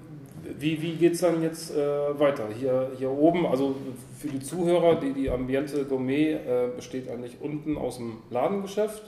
wie 0.60 0.82
wie 0.82 0.94
geht 0.94 1.14
es 1.14 1.22
dann 1.22 1.42
jetzt 1.42 1.76
äh, 1.76 2.20
weiter? 2.20 2.48
Hier, 2.58 2.92
hier 2.98 3.12
oben, 3.12 3.46
also 3.46 3.76
für 4.18 4.28
die 4.28 4.40
Zuhörer, 4.40 5.00
die, 5.00 5.14
die 5.14 5.30
Ambiente 5.30 5.86
Gourmet 5.86 6.34
äh, 6.34 6.68
besteht 6.76 7.10
eigentlich 7.10 7.38
unten 7.42 7.78
aus 7.78 7.98
dem 7.98 8.18
Ladengeschäft, 8.30 9.04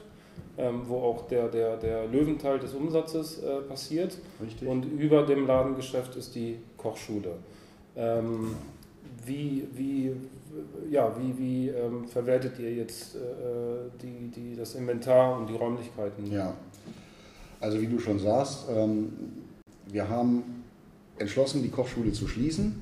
ähm, 0.57 0.81
wo 0.87 0.97
auch 0.97 1.27
der, 1.27 1.47
der, 1.47 1.77
der 1.77 2.07
Löwenteil 2.07 2.59
des 2.59 2.73
Umsatzes 2.73 3.41
äh, 3.43 3.61
passiert. 3.67 4.17
Richtig. 4.43 4.67
Und 4.67 4.85
über 4.85 5.23
dem 5.23 5.47
Ladengeschäft 5.47 6.15
ist 6.15 6.35
die 6.35 6.57
Kochschule. 6.77 7.35
Ähm, 7.95 8.55
wie, 9.25 9.67
wie, 9.73 10.11
ja, 10.89 11.13
wie, 11.19 11.37
wie 11.37 11.69
ähm, 11.69 12.07
verwertet 12.07 12.59
ihr 12.59 12.73
jetzt 12.73 13.15
äh, 13.15 13.19
die, 14.01 14.29
die, 14.29 14.55
das 14.55 14.75
Inventar 14.75 15.37
und 15.37 15.49
die 15.49 15.55
Räumlichkeiten? 15.55 16.31
Ja, 16.31 16.53
also 17.59 17.79
wie 17.79 17.87
du 17.87 17.99
schon 17.99 18.17
sagst, 18.17 18.67
ähm, 18.69 19.13
wir 19.87 20.07
haben 20.07 20.60
entschlossen, 21.17 21.63
die 21.63 21.69
Kochschule 21.69 22.11
zu 22.11 22.27
schließen. 22.27 22.75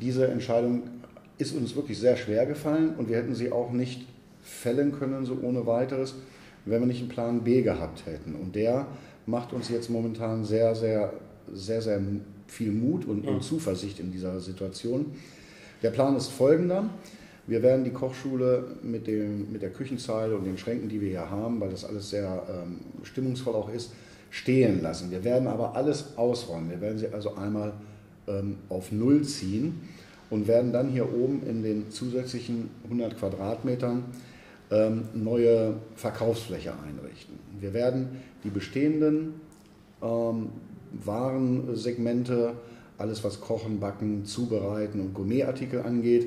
Diese 0.00 0.26
Entscheidung 0.28 0.82
ist 1.38 1.54
uns 1.54 1.76
wirklich 1.76 1.98
sehr 1.98 2.16
schwer 2.16 2.46
gefallen 2.46 2.94
und 2.96 3.08
wir 3.08 3.16
hätten 3.16 3.34
sie 3.34 3.52
auch 3.52 3.72
nicht 3.72 4.06
fällen 4.42 4.92
können, 4.92 5.26
so 5.26 5.38
ohne 5.42 5.66
weiteres, 5.66 6.14
wenn 6.64 6.80
wir 6.80 6.86
nicht 6.86 7.00
einen 7.00 7.08
Plan 7.08 7.44
B 7.44 7.62
gehabt 7.62 8.06
hätten. 8.06 8.34
Und 8.34 8.54
der 8.54 8.86
macht 9.26 9.52
uns 9.52 9.68
jetzt 9.68 9.90
momentan 9.90 10.44
sehr, 10.44 10.74
sehr, 10.74 11.12
sehr, 11.52 11.82
sehr 11.82 12.00
viel 12.46 12.72
Mut 12.72 13.06
und, 13.06 13.26
und 13.26 13.42
Zuversicht 13.42 14.00
in 14.00 14.12
dieser 14.12 14.40
Situation. 14.40 15.12
Der 15.82 15.90
Plan 15.90 16.16
ist 16.16 16.28
folgender. 16.28 16.88
Wir 17.46 17.62
werden 17.62 17.84
die 17.84 17.90
Kochschule 17.90 18.76
mit, 18.82 19.06
dem, 19.06 19.52
mit 19.52 19.62
der 19.62 19.70
Küchenzeile 19.70 20.36
und 20.36 20.44
den 20.44 20.58
Schränken, 20.58 20.88
die 20.88 21.00
wir 21.00 21.10
hier 21.10 21.30
haben, 21.30 21.60
weil 21.60 21.70
das 21.70 21.84
alles 21.84 22.10
sehr 22.10 22.42
ähm, 22.48 22.80
stimmungsvoll 23.04 23.54
auch 23.54 23.72
ist, 23.72 23.92
stehen 24.36 24.82
lassen. 24.82 25.10
Wir 25.10 25.24
werden 25.24 25.48
aber 25.48 25.74
alles 25.74 26.16
ausräumen. 26.16 26.70
Wir 26.70 26.80
werden 26.80 26.98
sie 26.98 27.08
also 27.08 27.36
einmal 27.36 27.72
ähm, 28.28 28.56
auf 28.68 28.92
Null 28.92 29.22
ziehen 29.22 29.80
und 30.28 30.46
werden 30.46 30.72
dann 30.72 30.90
hier 30.90 31.12
oben 31.12 31.42
in 31.48 31.62
den 31.62 31.90
zusätzlichen 31.90 32.68
100 32.84 33.18
Quadratmetern 33.18 34.04
ähm, 34.70 35.04
neue 35.14 35.74
Verkaufsfläche 35.94 36.72
einrichten. 36.72 37.38
Wir 37.60 37.72
werden 37.72 38.20
die 38.44 38.50
bestehenden 38.50 39.40
ähm, 40.02 40.50
Warensegmente, 40.92 42.52
alles 42.98 43.24
was 43.24 43.40
Kochen, 43.40 43.80
Backen, 43.80 44.26
Zubereiten 44.26 45.00
und 45.00 45.14
Gourmetartikel 45.14 45.80
angeht, 45.80 46.26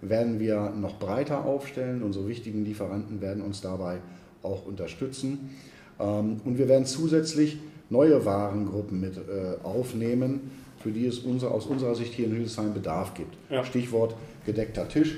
werden 0.00 0.38
wir 0.38 0.70
noch 0.70 1.00
breiter 1.00 1.44
aufstellen. 1.44 2.02
Unsere 2.02 2.28
wichtigen 2.28 2.64
Lieferanten 2.64 3.20
werden 3.20 3.42
uns 3.42 3.60
dabei 3.60 3.98
auch 4.44 4.64
unterstützen. 4.64 5.50
Ähm, 5.98 6.40
und 6.44 6.58
wir 6.58 6.68
werden 6.68 6.86
zusätzlich 6.86 7.58
neue 7.90 8.24
Warengruppen 8.24 9.00
mit 9.00 9.16
äh, 9.16 9.62
aufnehmen, 9.62 10.50
für 10.78 10.90
die 10.90 11.06
es 11.06 11.20
unser, 11.20 11.50
aus 11.50 11.66
unserer 11.66 11.94
Sicht 11.94 12.12
hier 12.14 12.26
in 12.26 12.32
Hildesheim 12.32 12.74
Bedarf 12.74 13.14
gibt. 13.14 13.36
Ja. 13.50 13.64
Stichwort 13.64 14.14
gedeckter 14.46 14.88
Tisch. 14.88 15.16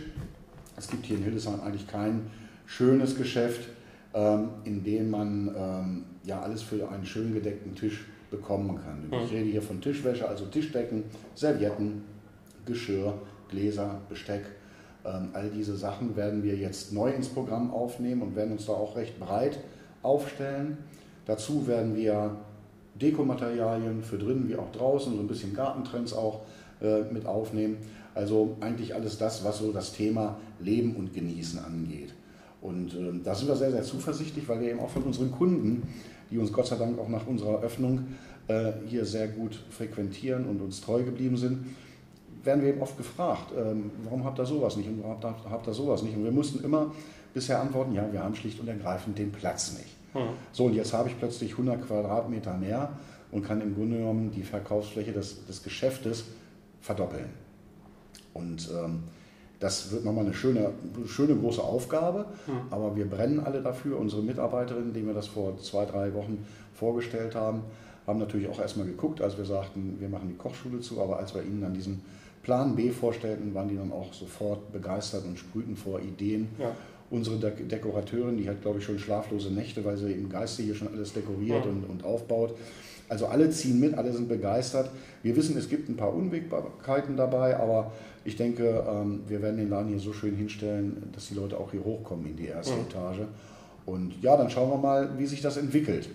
Es 0.76 0.88
gibt 0.88 1.06
hier 1.06 1.16
in 1.16 1.22
Hildesheim 1.22 1.60
eigentlich 1.60 1.86
kein 1.86 2.30
schönes 2.66 3.16
Geschäft, 3.16 3.68
ähm, 4.14 4.48
in 4.64 4.82
dem 4.82 5.10
man 5.10 5.54
ähm, 5.56 6.04
ja 6.24 6.40
alles 6.40 6.62
für 6.62 6.88
einen 6.88 7.04
schön 7.04 7.34
gedeckten 7.34 7.74
Tisch 7.74 8.06
bekommen 8.30 8.78
kann. 8.78 9.22
Ich 9.24 9.32
rede 9.32 9.50
hier 9.50 9.60
von 9.60 9.80
Tischwäsche, 9.80 10.28
also 10.28 10.46
Tischdecken, 10.46 11.02
Servietten, 11.34 12.04
Geschirr, 12.64 13.14
Gläser, 13.48 14.00
Besteck. 14.08 14.44
all 15.02 15.50
diese 15.50 15.74
Sachen 15.74 16.14
werden 16.14 16.44
wir 16.44 16.54
jetzt 16.54 16.92
neu 16.92 17.10
ins 17.10 17.28
Programm 17.28 17.72
aufnehmen 17.72 18.22
und 18.22 18.36
werden 18.36 18.52
uns 18.52 18.66
da 18.66 18.72
auch 18.72 18.94
recht 18.94 19.18
breit 19.18 19.58
aufstellen. 20.02 20.78
Dazu 21.26 21.66
werden 21.66 21.96
wir 21.96 22.36
Dekomaterialien 23.00 24.02
für 24.02 24.18
drinnen 24.18 24.48
wie 24.48 24.56
auch 24.56 24.70
draußen, 24.72 25.14
so 25.14 25.20
ein 25.20 25.28
bisschen 25.28 25.54
Gartentrends 25.54 26.12
auch 26.12 26.40
äh, 26.80 27.02
mit 27.12 27.26
aufnehmen. 27.26 27.78
Also 28.14 28.56
eigentlich 28.60 28.94
alles 28.94 29.18
das, 29.18 29.44
was 29.44 29.58
so 29.58 29.72
das 29.72 29.92
Thema 29.92 30.36
Leben 30.60 30.96
und 30.96 31.14
Genießen 31.14 31.58
angeht. 31.64 32.12
Und 32.60 32.94
äh, 32.94 33.12
da 33.24 33.34
sind 33.34 33.48
wir 33.48 33.56
sehr, 33.56 33.70
sehr 33.70 33.82
zuversichtlich, 33.82 34.48
weil 34.48 34.60
wir 34.60 34.70
eben 34.70 34.80
auch 34.80 34.90
von 34.90 35.04
unseren 35.04 35.30
Kunden, 35.30 35.82
die 36.30 36.38
uns 36.38 36.52
Gott 36.52 36.66
sei 36.66 36.76
Dank 36.76 36.98
auch 36.98 37.08
nach 37.08 37.26
unserer 37.26 37.62
Öffnung 37.62 38.08
äh, 38.48 38.72
hier 38.86 39.04
sehr 39.04 39.28
gut 39.28 39.58
frequentieren 39.70 40.46
und 40.46 40.60
uns 40.60 40.80
treu 40.80 41.02
geblieben 41.02 41.36
sind, 41.36 41.64
werden 42.42 42.62
wir 42.62 42.70
eben 42.70 42.82
oft 42.82 42.96
gefragt, 42.96 43.52
ähm, 43.56 43.90
warum 44.04 44.24
habt 44.24 44.38
ihr 44.38 44.46
sowas 44.46 44.76
nicht 44.76 44.88
und 44.88 45.02
warum 45.02 45.22
habt 45.22 45.66
ihr 45.66 45.74
sowas 45.74 46.02
nicht? 46.02 46.16
Und 46.16 46.24
wir 46.24 46.32
mussten 46.32 46.64
immer 46.64 46.92
bisher 47.32 47.60
antworten, 47.60 47.94
ja, 47.94 48.12
wir 48.12 48.22
haben 48.22 48.34
schlicht 48.34 48.60
und 48.60 48.68
ergreifend 48.68 49.18
den 49.18 49.32
Platz 49.32 49.72
nicht. 49.72 49.96
Mhm. 50.14 50.34
So, 50.52 50.66
und 50.66 50.74
jetzt 50.74 50.92
habe 50.92 51.08
ich 51.08 51.18
plötzlich 51.18 51.52
100 51.52 51.86
Quadratmeter 51.86 52.56
mehr 52.56 52.90
und 53.30 53.44
kann 53.44 53.60
im 53.60 53.74
Grunde 53.74 53.98
genommen 53.98 54.30
die 54.30 54.42
Verkaufsfläche 54.42 55.12
des, 55.12 55.46
des 55.46 55.62
Geschäftes 55.62 56.24
verdoppeln. 56.80 57.30
Und 58.34 58.68
ähm, 58.70 59.04
das 59.58 59.92
wird 59.92 60.04
nochmal 60.04 60.24
eine 60.24 60.34
schöne, 60.34 60.70
schöne 61.06 61.36
große 61.36 61.62
Aufgabe, 61.62 62.26
mhm. 62.46 62.52
aber 62.70 62.96
wir 62.96 63.08
brennen 63.08 63.40
alle 63.40 63.62
dafür. 63.62 63.98
Unsere 63.98 64.22
Mitarbeiterinnen, 64.22 64.92
denen 64.92 65.06
wir 65.06 65.14
das 65.14 65.26
vor 65.26 65.58
zwei, 65.58 65.84
drei 65.84 66.14
Wochen 66.14 66.46
vorgestellt 66.74 67.34
haben, 67.34 67.62
haben 68.06 68.18
natürlich 68.18 68.48
auch 68.48 68.58
erstmal 68.58 68.86
geguckt, 68.86 69.20
als 69.20 69.36
wir 69.36 69.44
sagten, 69.44 69.96
wir 70.00 70.08
machen 70.08 70.28
die 70.28 70.36
Kochschule 70.36 70.80
zu, 70.80 71.00
aber 71.00 71.18
als 71.18 71.34
wir 71.34 71.42
ihnen 71.42 71.60
dann 71.60 71.74
diesen 71.74 72.02
Plan 72.42 72.74
B 72.74 72.90
vorstellten, 72.90 73.54
waren 73.54 73.68
die 73.68 73.76
dann 73.76 73.92
auch 73.92 74.14
sofort 74.14 74.72
begeistert 74.72 75.26
und 75.26 75.38
sprühten 75.38 75.76
vor 75.76 76.00
Ideen. 76.00 76.48
Ja 76.58 76.72
unsere 77.10 77.38
De 77.38 77.50
Dekorateurin, 77.66 78.38
die 78.38 78.48
hat, 78.48 78.62
glaube 78.62 78.78
ich, 78.78 78.84
schon 78.84 78.98
schlaflose 78.98 79.52
Nächte, 79.52 79.84
weil 79.84 79.96
sie 79.96 80.12
im 80.12 80.28
Geiste 80.28 80.62
hier 80.62 80.74
schon 80.74 80.88
alles 80.88 81.12
dekoriert 81.12 81.64
ja. 81.64 81.70
und, 81.70 81.84
und 81.84 82.04
aufbaut. 82.04 82.56
Also 83.08 83.26
alle 83.26 83.50
ziehen 83.50 83.80
mit, 83.80 83.94
alle 83.94 84.12
sind 84.12 84.28
begeistert. 84.28 84.88
Wir 85.24 85.34
wissen, 85.34 85.56
es 85.58 85.68
gibt 85.68 85.88
ein 85.88 85.96
paar 85.96 86.14
Unwägbarkeiten 86.14 87.16
dabei, 87.16 87.56
aber 87.56 87.90
ich 88.24 88.36
denke, 88.36 88.84
ähm, 88.88 89.22
wir 89.26 89.42
werden 89.42 89.56
den 89.56 89.68
Laden 89.68 89.88
hier 89.88 89.98
so 89.98 90.12
schön 90.12 90.36
hinstellen, 90.36 91.10
dass 91.12 91.28
die 91.28 91.34
Leute 91.34 91.58
auch 91.58 91.72
hier 91.72 91.84
hochkommen 91.84 92.26
in 92.26 92.36
die 92.36 92.46
erste 92.46 92.74
ja. 92.74 92.80
Etage. 92.82 93.26
Und 93.84 94.22
ja, 94.22 94.36
dann 94.36 94.48
schauen 94.48 94.70
wir 94.70 94.76
mal, 94.76 95.18
wie 95.18 95.26
sich 95.26 95.40
das 95.40 95.56
entwickelt. 95.56 96.08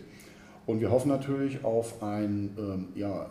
Und 0.66 0.80
wir 0.80 0.90
hoffen 0.90 1.10
natürlich 1.10 1.66
auf 1.66 2.02
ein 2.02 2.52
ähm, 2.58 2.88
ja, 2.96 3.28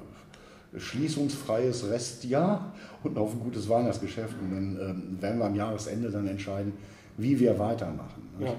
schließungsfreies 0.76 1.88
Restjahr 1.88 2.74
und 3.02 3.16
auf 3.16 3.32
ein 3.32 3.40
gutes 3.40 3.68
Weihnachtsgeschäft. 3.68 4.34
Und 4.42 4.50
dann 4.50 4.90
ähm, 4.90 5.22
werden 5.22 5.38
wir 5.38 5.46
am 5.46 5.54
Jahresende 5.54 6.10
dann 6.10 6.26
entscheiden, 6.28 6.74
wie 7.16 7.38
wir 7.38 7.58
weitermachen. 7.58 8.28
Ja. 8.40 8.54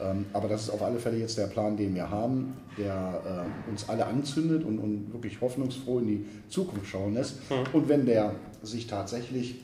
Ähm, 0.00 0.26
aber 0.32 0.48
das 0.48 0.62
ist 0.62 0.70
auf 0.70 0.82
alle 0.82 0.98
Fälle 0.98 1.18
jetzt 1.18 1.38
der 1.38 1.46
Plan, 1.46 1.76
den 1.76 1.94
wir 1.94 2.10
haben, 2.10 2.54
der 2.76 3.46
äh, 3.66 3.70
uns 3.70 3.88
alle 3.88 4.06
anzündet 4.06 4.64
und, 4.64 4.78
und, 4.78 5.12
wirklich 5.12 5.40
hoffnungsfroh 5.40 6.00
in 6.00 6.06
die 6.06 6.26
Zukunft 6.48 6.86
schauen 6.86 7.14
lässt. 7.14 7.38
Mhm. 7.50 7.64
Und 7.72 7.88
wenn 7.88 8.06
der 8.06 8.34
sich 8.62 8.86
tatsächlich 8.86 9.60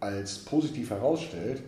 als 0.00 0.38
positiv 0.38 0.90
herausstellt, 0.90 1.62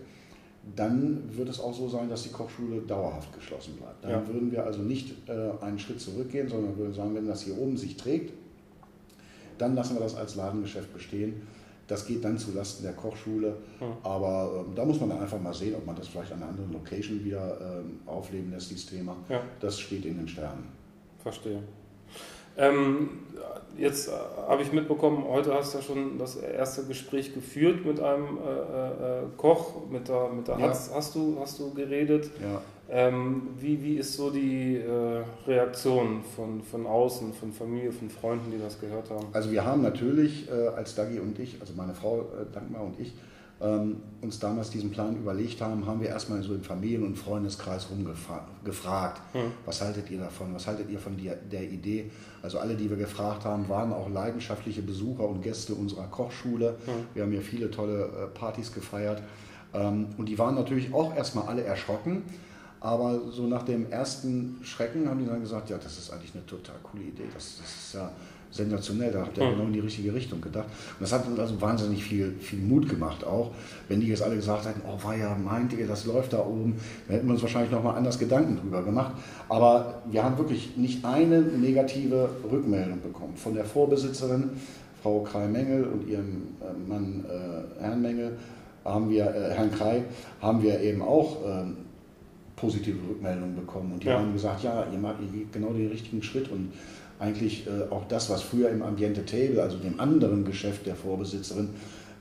dann 0.76 1.23
wird 1.37 1.49
es 1.49 1.61
auch 1.61 1.75
so 1.75 1.88
sein, 1.88 2.08
dass 2.08 2.23
die 2.23 2.30
Kochschule 2.30 2.80
dauerhaft 2.80 3.32
geschlossen 3.34 3.76
bleibt. 3.76 4.02
Dann 4.02 4.11
ja. 4.11 4.26
würden 4.26 4.50
wir 4.50 4.64
also 4.64 4.80
nicht 4.80 5.14
äh, 5.28 5.62
einen 5.62 5.78
Schritt 5.78 6.00
zurückgehen, 6.00 6.49
sondern 6.49 6.76
würden 6.76 6.94
sagen, 6.94 7.14
wenn 7.14 7.26
das 7.26 7.42
hier 7.42 7.56
oben 7.58 7.76
sich 7.76 7.96
trägt, 7.96 8.32
dann 9.58 9.75
lassen 9.75 9.94
wir 9.94 10.00
das 10.00 10.16
als 10.16 10.34
Ladengeschäft 10.34 10.92
bestehen 10.92 11.42
das 11.86 12.06
geht 12.06 12.24
dann 12.24 12.38
zulasten 12.38 12.84
der 12.84 12.94
Kochschule. 12.94 13.56
Mhm. 13.80 13.84
Aber 14.02 14.64
ähm, 14.66 14.74
da 14.74 14.84
muss 14.84 15.00
man 15.00 15.10
dann 15.10 15.20
einfach 15.20 15.40
mal 15.40 15.54
sehen, 15.54 15.74
ob 15.74 15.84
man 15.84 15.96
das 15.96 16.08
vielleicht 16.08 16.32
an 16.32 16.42
einer 16.42 16.50
anderen 16.50 16.72
Location 16.72 17.24
wieder 17.24 17.58
ähm, 17.60 18.00
aufleben 18.06 18.50
lässt, 18.50 18.70
dieses 18.70 18.86
Thema. 18.86 19.16
Ja. 19.28 19.42
Das 19.60 19.78
steht 19.78 20.04
in 20.04 20.16
den 20.16 20.28
Sternen. 20.28 20.68
Verstehe. 21.22 21.62
Ähm, 22.56 23.08
jetzt 23.76 24.08
äh, 24.08 24.12
habe 24.48 24.62
ich 24.62 24.72
mitbekommen, 24.72 25.24
heute 25.28 25.52
hast 25.54 25.74
du 25.74 25.78
ja 25.78 25.84
schon 25.84 26.18
das 26.18 26.36
erste 26.36 26.84
Gespräch 26.84 27.34
geführt 27.34 27.84
mit 27.84 28.00
einem 28.00 28.38
äh, 28.38 29.20
äh, 29.20 29.22
Koch, 29.36 29.88
mit 29.90 30.08
der, 30.08 30.28
mit 30.28 30.46
der 30.46 30.58
ja. 30.58 30.68
Hatz 30.68 30.90
hast 30.94 31.14
du, 31.14 31.36
hast 31.40 31.58
du 31.58 31.74
geredet. 31.74 32.30
Ja. 32.40 32.60
Ähm, 32.90 33.48
wie, 33.58 33.82
wie 33.82 33.96
ist 33.96 34.14
so 34.14 34.30
die 34.30 34.76
äh, 34.76 35.24
Reaktion 35.46 36.22
von, 36.36 36.62
von 36.62 36.86
außen, 36.86 37.32
von 37.32 37.52
Familie, 37.52 37.90
von 37.90 38.10
Freunden, 38.10 38.50
die 38.50 38.58
das 38.58 38.78
gehört 38.78 39.10
haben? 39.10 39.26
Also 39.32 39.50
wir 39.50 39.64
haben 39.64 39.82
natürlich 39.82 40.50
äh, 40.50 40.68
als 40.68 40.94
Dagi 40.94 41.18
und 41.18 41.38
ich, 41.38 41.60
also 41.60 41.72
meine 41.74 41.94
Frau 41.94 42.20
äh, 42.20 42.52
Dankmar 42.52 42.82
und 42.82 43.00
ich, 43.00 43.14
ähm, 43.60 43.96
uns 44.20 44.38
damals 44.38 44.70
diesen 44.70 44.90
Plan 44.90 45.16
überlegt 45.16 45.62
haben, 45.62 45.86
haben 45.86 46.00
wir 46.00 46.08
erstmal 46.08 46.42
so 46.42 46.54
im 46.54 46.62
Familien- 46.62 47.04
und 47.04 47.16
Freundeskreis 47.16 47.88
rumgefragt, 47.90 49.22
hm. 49.32 49.52
was 49.64 49.80
haltet 49.80 50.10
ihr 50.10 50.18
davon, 50.18 50.54
was 50.54 50.66
haltet 50.66 50.90
ihr 50.90 50.98
von 50.98 51.16
der, 51.16 51.36
der 51.36 51.62
Idee? 51.62 52.10
Also 52.42 52.58
alle, 52.58 52.74
die 52.74 52.90
wir 52.90 52.96
gefragt 52.96 53.44
haben, 53.44 53.68
waren 53.68 53.92
auch 53.92 54.10
leidenschaftliche 54.10 54.82
Besucher 54.82 55.26
und 55.26 55.40
Gäste 55.40 55.74
unserer 55.74 56.08
Kochschule. 56.08 56.76
Hm. 56.84 56.92
Wir 57.14 57.22
haben 57.22 57.30
hier 57.30 57.42
viele 57.42 57.70
tolle 57.70 58.04
äh, 58.04 58.26
Partys 58.38 58.74
gefeiert 58.74 59.22
ähm, 59.72 60.08
und 60.18 60.28
die 60.28 60.38
waren 60.38 60.54
natürlich 60.54 60.92
auch 60.92 61.16
erstmal 61.16 61.46
alle 61.46 61.62
erschrocken 61.62 62.24
aber 62.84 63.18
so 63.30 63.46
nach 63.46 63.62
dem 63.62 63.90
ersten 63.90 64.58
Schrecken 64.62 65.08
haben 65.08 65.18
die 65.18 65.26
dann 65.26 65.40
gesagt, 65.40 65.70
ja, 65.70 65.78
das 65.78 65.96
ist 65.96 66.12
eigentlich 66.12 66.34
eine 66.34 66.44
total 66.44 66.76
coole 66.82 67.04
Idee. 67.04 67.24
Das, 67.32 67.56
das 67.58 67.66
ist 67.66 67.94
ja 67.94 68.10
sensationell, 68.50 69.10
da 69.10 69.22
habt 69.22 69.38
ihr 69.38 69.44
mhm. 69.44 69.52
genau 69.52 69.64
in 69.64 69.72
die 69.72 69.80
richtige 69.80 70.12
Richtung 70.12 70.38
gedacht. 70.42 70.66
Und 70.66 71.00
das 71.00 71.10
hat 71.10 71.26
uns 71.26 71.38
also 71.38 71.58
wahnsinnig 71.62 72.04
viel, 72.04 72.34
viel 72.40 72.58
Mut 72.58 72.86
gemacht 72.86 73.24
auch. 73.24 73.52
Wenn 73.88 74.00
die 74.02 74.08
jetzt 74.08 74.22
alle 74.22 74.36
gesagt 74.36 74.66
hätten, 74.66 74.82
oh 74.86 75.02
war 75.02 75.16
ja, 75.16 75.34
meint 75.34 75.72
ihr, 75.72 75.86
das 75.86 76.04
läuft 76.04 76.34
da 76.34 76.40
oben, 76.40 76.76
dann 77.08 77.16
hätten 77.16 77.26
wir 77.26 77.32
uns 77.32 77.42
wahrscheinlich 77.42 77.72
nochmal 77.72 77.96
anders 77.96 78.18
Gedanken 78.18 78.58
drüber 78.58 78.82
gemacht. 78.82 79.14
Aber 79.48 80.02
wir 80.10 80.22
haben 80.22 80.36
wirklich 80.36 80.76
nicht 80.76 81.06
eine 81.06 81.40
negative 81.40 82.28
Rückmeldung 82.52 83.00
bekommen. 83.00 83.34
Von 83.34 83.54
der 83.54 83.64
Vorbesitzerin, 83.64 84.50
Frau 85.02 85.22
Krei-Mengel 85.22 85.84
und 85.84 86.06
ihrem 86.06 86.48
äh, 86.60 86.88
Mann 86.88 87.24
äh, 87.26 87.82
Herrn 87.82 88.02
Mengel, 88.02 88.36
haben 88.84 89.08
wir, 89.08 89.24
äh, 89.34 89.54
Herrn 89.54 89.70
Krei, 89.70 90.04
haben 90.42 90.62
wir 90.62 90.80
eben 90.80 91.00
auch 91.00 91.38
ähm, 91.46 91.78
positive 92.56 92.99
Rückmeldungen 93.08 93.56
bekommen. 93.56 93.92
Und 93.92 94.02
die 94.02 94.08
ja. 94.08 94.18
haben 94.18 94.32
gesagt, 94.32 94.62
ja, 94.62 94.87
ihr 94.92 94.99
macht 94.99 95.16
genau 95.52 95.73
den 95.73 95.88
richtigen 95.88 96.23
Schritt 96.23 96.50
und 96.50 96.73
eigentlich 97.18 97.66
äh, 97.66 97.92
auch 97.92 98.06
das, 98.08 98.30
was 98.30 98.42
früher 98.42 98.70
im 98.70 98.82
Ambiente 98.82 99.25
Table, 99.25 99.62
also 99.62 99.78
dem 99.78 100.00
anderen 100.00 100.44
Geschäft 100.44 100.87
der 100.87 100.94
Vorbesitzerin, 100.94 101.70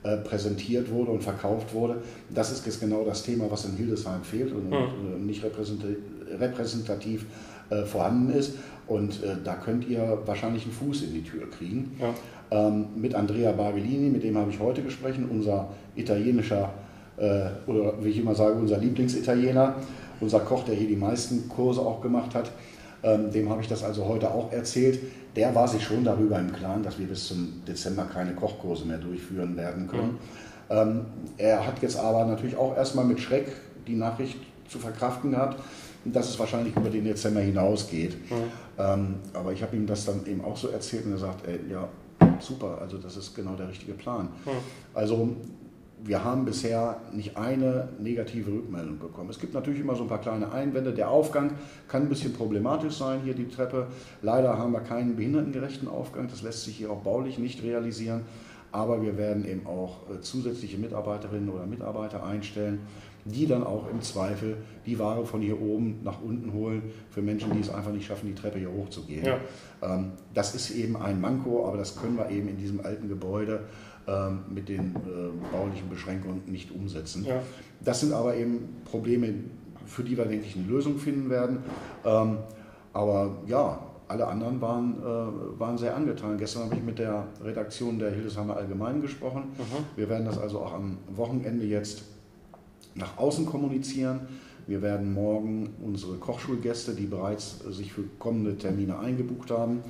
äh, 0.04 0.18
präsentiert 0.18 0.90
wurde 0.90 1.10
und 1.12 1.22
verkauft 1.22 1.72
wurde, 1.72 2.02
das 2.28 2.52
ist 2.52 2.66
jetzt 2.66 2.80
genau 2.80 3.04
das 3.04 3.22
Thema, 3.22 3.50
was 3.50 3.64
in 3.64 3.76
Hildesheim 3.76 4.22
fehlt 4.22 4.52
und, 4.52 4.68
mhm. 4.68 4.74
und 4.74 5.14
äh, 5.14 5.18
nicht 5.18 5.42
repräsentativ, 5.42 5.96
repräsentativ 6.38 7.26
äh, 7.70 7.84
vorhanden 7.84 8.32
ist. 8.34 8.54
Und 8.86 9.22
äh, 9.22 9.36
da 9.42 9.54
könnt 9.54 9.88
ihr 9.88 10.18
wahrscheinlich 10.26 10.64
einen 10.64 10.72
Fuß 10.72 11.04
in 11.04 11.14
die 11.14 11.22
Tür 11.22 11.48
kriegen. 11.48 11.96
Ja. 11.98 12.14
Ähm, 12.50 12.88
mit 12.96 13.14
Andrea 13.14 13.52
Bargellini, 13.52 14.10
mit 14.10 14.22
dem 14.22 14.36
habe 14.36 14.50
ich 14.50 14.60
heute 14.60 14.82
gesprochen, 14.82 15.26
unser 15.30 15.70
italienischer, 15.96 16.72
oder 17.16 17.94
wie 18.02 18.08
ich 18.08 18.18
immer 18.18 18.34
sage, 18.34 18.56
unser 18.56 18.76
Lieblingsitaliener, 18.78 19.76
unser 20.20 20.40
Koch, 20.40 20.64
der 20.64 20.74
hier 20.74 20.88
die 20.88 20.96
meisten 20.96 21.48
Kurse 21.48 21.80
auch 21.80 22.00
gemacht 22.00 22.34
hat. 22.34 22.50
Ähm, 23.02 23.30
dem 23.30 23.50
habe 23.50 23.60
ich 23.60 23.68
das 23.68 23.84
also 23.84 24.06
heute 24.06 24.30
auch 24.30 24.50
erzählt. 24.52 25.00
Der 25.36 25.54
war 25.54 25.68
sich 25.68 25.82
schon 25.82 26.04
darüber 26.04 26.38
im 26.38 26.52
Klaren, 26.52 26.82
dass 26.82 26.98
wir 26.98 27.06
bis 27.06 27.26
zum 27.28 27.62
Dezember 27.66 28.04
keine 28.04 28.34
Kochkurse 28.34 28.86
mehr 28.86 28.98
durchführen 28.98 29.56
werden 29.56 29.88
können. 29.88 30.12
Mhm. 30.12 30.18
Ähm, 30.70 31.00
er 31.36 31.66
hat 31.66 31.82
jetzt 31.82 31.98
aber 31.98 32.24
natürlich 32.24 32.56
auch 32.56 32.76
erstmal 32.76 33.04
mit 33.04 33.20
Schreck 33.20 33.48
die 33.86 33.96
Nachricht 33.96 34.38
zu 34.68 34.78
verkraften 34.78 35.32
gehabt, 35.32 35.60
dass 36.04 36.28
es 36.28 36.38
wahrscheinlich 36.38 36.74
über 36.74 36.88
den 36.88 37.04
Dezember 37.04 37.40
hinausgeht. 37.40 38.16
Mhm. 38.30 38.36
Ähm, 38.78 39.14
aber 39.34 39.52
ich 39.52 39.62
habe 39.62 39.76
ihm 39.76 39.86
das 39.86 40.06
dann 40.06 40.24
eben 40.26 40.42
auch 40.42 40.56
so 40.56 40.68
erzählt 40.68 41.04
und 41.06 41.12
er 41.12 41.18
sagt, 41.18 41.46
ey, 41.46 41.60
ja, 41.70 41.88
super, 42.40 42.78
also 42.80 42.98
das 42.98 43.16
ist 43.16 43.34
genau 43.34 43.54
der 43.54 43.68
richtige 43.68 43.92
Plan. 43.92 44.28
Mhm. 44.44 44.50
Also 44.94 45.28
wir 46.06 46.22
haben 46.22 46.44
bisher 46.44 47.00
nicht 47.12 47.36
eine 47.38 47.88
negative 47.98 48.50
Rückmeldung 48.50 48.98
bekommen. 48.98 49.30
Es 49.30 49.38
gibt 49.38 49.54
natürlich 49.54 49.80
immer 49.80 49.96
so 49.96 50.02
ein 50.02 50.08
paar 50.08 50.20
kleine 50.20 50.52
Einwände. 50.52 50.92
Der 50.92 51.08
Aufgang 51.08 51.52
kann 51.88 52.02
ein 52.02 52.08
bisschen 52.10 52.34
problematisch 52.34 52.98
sein, 52.98 53.20
hier 53.24 53.34
die 53.34 53.48
Treppe. 53.48 53.86
Leider 54.20 54.58
haben 54.58 54.72
wir 54.72 54.80
keinen 54.80 55.16
behindertengerechten 55.16 55.88
Aufgang. 55.88 56.28
Das 56.28 56.42
lässt 56.42 56.64
sich 56.64 56.76
hier 56.76 56.90
auch 56.90 57.00
baulich 57.00 57.38
nicht 57.38 57.62
realisieren. 57.62 58.22
Aber 58.70 59.00
wir 59.02 59.16
werden 59.16 59.48
eben 59.48 59.66
auch 59.66 60.10
äh, 60.10 60.20
zusätzliche 60.20 60.76
Mitarbeiterinnen 60.76 61.48
oder 61.48 61.64
Mitarbeiter 61.64 62.26
einstellen, 62.26 62.80
die 63.24 63.46
dann 63.46 63.64
auch 63.64 63.88
im 63.88 64.02
Zweifel 64.02 64.58
die 64.84 64.98
Ware 64.98 65.24
von 65.24 65.40
hier 65.40 65.62
oben 65.62 66.00
nach 66.02 66.20
unten 66.20 66.52
holen 66.52 66.82
für 67.08 67.22
Menschen, 67.22 67.52
die 67.54 67.60
es 67.60 67.70
einfach 67.70 67.92
nicht 67.92 68.06
schaffen, 68.06 68.26
die 68.26 68.34
Treppe 68.34 68.58
hier 68.58 68.70
hochzugehen. 68.70 69.24
Ja. 69.24 69.38
Ähm, 69.80 70.12
das 70.34 70.54
ist 70.54 70.70
eben 70.70 70.96
ein 70.96 71.20
Manko, 71.20 71.66
aber 71.66 71.78
das 71.78 71.96
können 71.96 72.16
wir 72.16 72.28
eben 72.30 72.48
in 72.48 72.58
diesem 72.58 72.84
alten 72.84 73.08
Gebäude 73.08 73.60
mit 74.50 74.68
den 74.68 74.94
äh, 74.96 75.52
baulichen 75.52 75.88
Beschränkungen 75.88 76.42
nicht 76.46 76.70
umsetzen. 76.70 77.24
Ja. 77.24 77.40
Das 77.82 78.00
sind 78.00 78.12
aber 78.12 78.36
eben 78.36 78.82
Probleme, 78.84 79.32
für 79.86 80.02
die 80.02 80.16
wir, 80.16 80.26
denke 80.26 80.46
ich, 80.46 80.56
eine 80.56 80.66
Lösung 80.66 80.98
finden 80.98 81.30
werden. 81.30 81.58
Ähm, 82.04 82.38
aber 82.92 83.38
ja, 83.46 83.78
alle 84.08 84.26
anderen 84.26 84.60
waren, 84.60 84.98
äh, 84.98 85.58
waren 85.58 85.78
sehr 85.78 85.96
angetan. 85.96 86.36
Gestern 86.38 86.64
habe 86.64 86.76
ich 86.76 86.82
mit 86.82 86.98
der 86.98 87.26
Redaktion 87.42 87.98
der 87.98 88.10
Hildesheimer 88.10 88.56
Allgemeinen 88.56 89.00
gesprochen. 89.00 89.44
Mhm. 89.56 89.96
Wir 89.96 90.08
werden 90.08 90.26
das 90.26 90.38
also 90.38 90.60
auch 90.60 90.74
am 90.74 90.98
Wochenende 91.14 91.64
jetzt 91.64 92.04
nach 92.94 93.16
außen 93.16 93.46
kommunizieren. 93.46 94.20
Wir 94.66 94.80
werden 94.82 95.12
morgen 95.12 95.74
unsere 95.82 96.16
Kochschulgäste, 96.16 96.94
die 96.94 97.06
bereits 97.06 97.58
sich 97.70 97.92
für 97.92 98.04
kommende 98.18 98.56
Termine 98.56 98.98
eingebucht 98.98 99.50
haben 99.50 99.80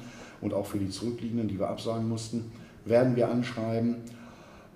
und 0.41 0.53
auch 0.53 0.67
für 0.67 0.79
die 0.79 0.89
zurückliegenden, 0.89 1.49
die 1.49 1.59
wir 1.59 1.69
absagen 1.69 2.09
mussten, 2.09 2.51
werden 2.85 3.17
wir 3.17 3.31
anschreiben. 3.31 3.97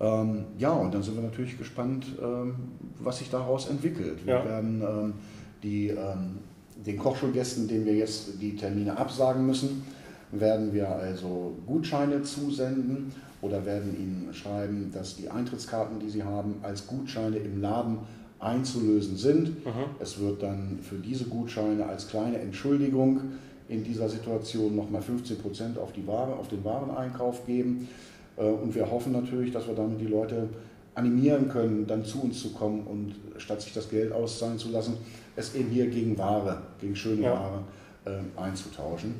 Ähm, 0.00 0.44
ja, 0.58 0.72
und 0.72 0.94
dann 0.94 1.02
sind 1.02 1.16
wir 1.16 1.22
natürlich 1.22 1.58
gespannt, 1.58 2.06
ähm, 2.22 2.54
was 3.00 3.18
sich 3.18 3.30
daraus 3.30 3.68
entwickelt. 3.68 4.24
Wir 4.24 4.34
ja. 4.34 4.44
werden 4.44 4.82
ähm, 4.82 5.14
die, 5.62 5.88
ähm, 5.88 6.38
den 6.86 6.98
Kochschulgästen, 6.98 7.66
denen 7.66 7.84
wir 7.84 7.94
jetzt 7.94 8.40
die 8.40 8.54
Termine 8.54 8.96
absagen 8.96 9.46
müssen, 9.46 9.82
werden 10.30 10.72
wir 10.72 10.88
also 10.88 11.56
Gutscheine 11.66 12.22
zusenden 12.22 13.12
oder 13.40 13.64
werden 13.64 13.96
ihnen 13.96 14.34
schreiben, 14.34 14.90
dass 14.92 15.16
die 15.16 15.30
Eintrittskarten, 15.30 15.98
die 15.98 16.10
sie 16.10 16.22
haben, 16.22 16.56
als 16.62 16.86
Gutscheine 16.86 17.36
im 17.38 17.60
Laden 17.60 17.98
einzulösen 18.40 19.16
sind. 19.16 19.64
Mhm. 19.64 19.84
Es 19.98 20.20
wird 20.20 20.42
dann 20.42 20.78
für 20.82 20.96
diese 20.96 21.24
Gutscheine 21.24 21.86
als 21.86 22.08
kleine 22.08 22.38
Entschuldigung 22.38 23.20
in 23.68 23.84
dieser 23.84 24.08
Situation 24.08 24.74
nochmal 24.74 25.02
15 25.02 25.38
Prozent 25.38 25.78
auf, 25.78 25.92
die 25.92 26.06
Ware, 26.06 26.34
auf 26.34 26.48
den 26.48 26.64
Wareneinkauf 26.64 27.46
geben. 27.46 27.88
Äh, 28.36 28.42
und 28.42 28.74
wir 28.74 28.90
hoffen 28.90 29.12
natürlich, 29.12 29.52
dass 29.52 29.66
wir 29.66 29.74
damit 29.74 30.00
die 30.00 30.06
Leute 30.06 30.48
animieren 30.94 31.48
können, 31.48 31.86
dann 31.86 32.04
zu 32.04 32.22
uns 32.22 32.40
zu 32.40 32.52
kommen 32.52 32.86
und 32.86 33.14
statt 33.40 33.62
sich 33.62 33.72
das 33.72 33.88
Geld 33.88 34.12
auszahlen 34.12 34.58
zu 34.58 34.70
lassen, 34.70 34.96
es 35.36 35.54
eben 35.54 35.70
hier 35.70 35.86
gegen 35.86 36.18
Ware, 36.18 36.62
gegen 36.80 36.96
schöne 36.96 37.22
ja. 37.22 37.32
Ware 37.32 37.62
äh, 38.04 38.40
einzutauschen. 38.40 39.14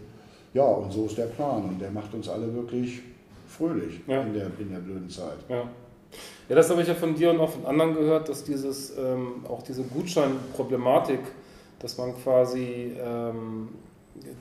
Ja, 0.55 0.65
und 0.65 0.93
so 0.93 1.07
ist 1.07 1.17
der 1.17 1.27
Plan 1.27 1.63
und 1.65 1.81
der 1.81 1.91
macht 1.91 2.13
uns 2.15 2.29
alle 2.29 2.53
wirklich 2.53 3.01
fröhlich 3.47 4.01
ja. 4.07 4.23
in, 4.23 4.35
der, 4.35 4.51
in 4.59 4.71
der 4.73 4.79
blöden 4.79 5.09
Zeit. 5.09 5.39
Ja. 5.49 5.63
ja, 6.49 6.57
das 6.57 6.69
habe 6.71 6.83
ich 6.83 6.89
ja 6.89 6.95
von 6.95 7.15
dir 7.15 7.31
und 7.31 7.39
auch 7.39 7.51
von 7.51 7.65
anderen 7.67 7.95
gehört, 7.95 8.29
dass 8.29 8.43
dieses, 8.43 8.97
ähm, 8.99 9.45
auch 9.49 9.63
diese 9.63 9.85
Gutscheinproblematik, 9.85 11.21
dass 11.79 11.97
man 11.97 12.17
quasi 12.17 12.97
ähm, 12.99 13.69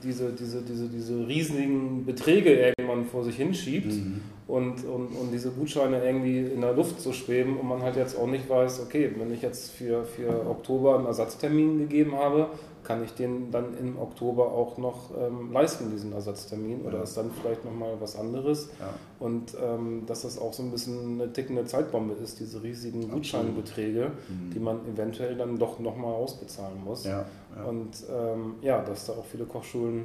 diese, 0.02 0.32
diese, 0.32 0.62
diese, 0.62 0.88
diese 0.88 1.26
riesigen 1.26 2.04
Beträge 2.04 2.54
irgendwann 2.54 3.04
vor 3.04 3.24
sich 3.24 3.36
hinschiebt 3.36 3.92
mhm. 3.92 4.20
und, 4.46 4.84
und, 4.84 5.06
und 5.08 5.32
diese 5.32 5.50
Gutscheine 5.50 6.04
irgendwie 6.04 6.38
in 6.38 6.60
der 6.60 6.74
Luft 6.74 7.00
zu 7.00 7.12
schweben 7.12 7.58
und 7.58 7.68
man 7.68 7.82
halt 7.82 7.96
jetzt 7.96 8.16
auch 8.16 8.26
nicht 8.26 8.48
weiß, 8.48 8.80
okay, 8.80 9.10
wenn 9.16 9.32
ich 9.32 9.42
jetzt 9.42 9.70
für, 9.72 10.04
für 10.04 10.46
Oktober 10.48 10.96
einen 10.96 11.06
Ersatztermin 11.06 11.78
gegeben 11.78 12.14
habe, 12.14 12.48
kann 12.84 13.04
ich 13.04 13.12
den 13.12 13.50
dann 13.50 13.76
im 13.78 13.98
Oktober 13.98 14.52
auch 14.52 14.78
noch 14.78 15.10
ähm, 15.18 15.52
leisten, 15.52 15.90
diesen 15.90 16.12
Ersatztermin, 16.12 16.82
oder 16.82 16.98
ja. 16.98 17.04
ist 17.04 17.16
dann 17.16 17.30
vielleicht 17.30 17.64
nochmal 17.64 17.94
was 18.00 18.16
anderes? 18.16 18.70
Ja. 18.80 18.94
Und 19.18 19.56
ähm, 19.62 20.04
dass 20.06 20.22
das 20.22 20.38
auch 20.38 20.52
so 20.52 20.62
ein 20.62 20.70
bisschen 20.70 21.20
eine 21.20 21.32
tickende 21.32 21.64
Zeitbombe 21.64 22.14
ist, 22.14 22.40
diese 22.40 22.62
riesigen 22.62 23.00
Absolut. 23.00 23.22
Gutscheinbeträge, 23.22 24.12
mhm. 24.28 24.50
die 24.52 24.60
man 24.60 24.80
eventuell 24.86 25.36
dann 25.36 25.58
doch 25.58 25.78
nochmal 25.78 26.14
ausbezahlen 26.14 26.82
muss. 26.84 27.04
Ja. 27.04 27.26
Und 27.66 28.04
ähm, 28.10 28.54
ja, 28.62 28.82
dass 28.82 29.06
da 29.06 29.14
auch 29.14 29.24
viele 29.24 29.44
Kochschulen 29.44 30.04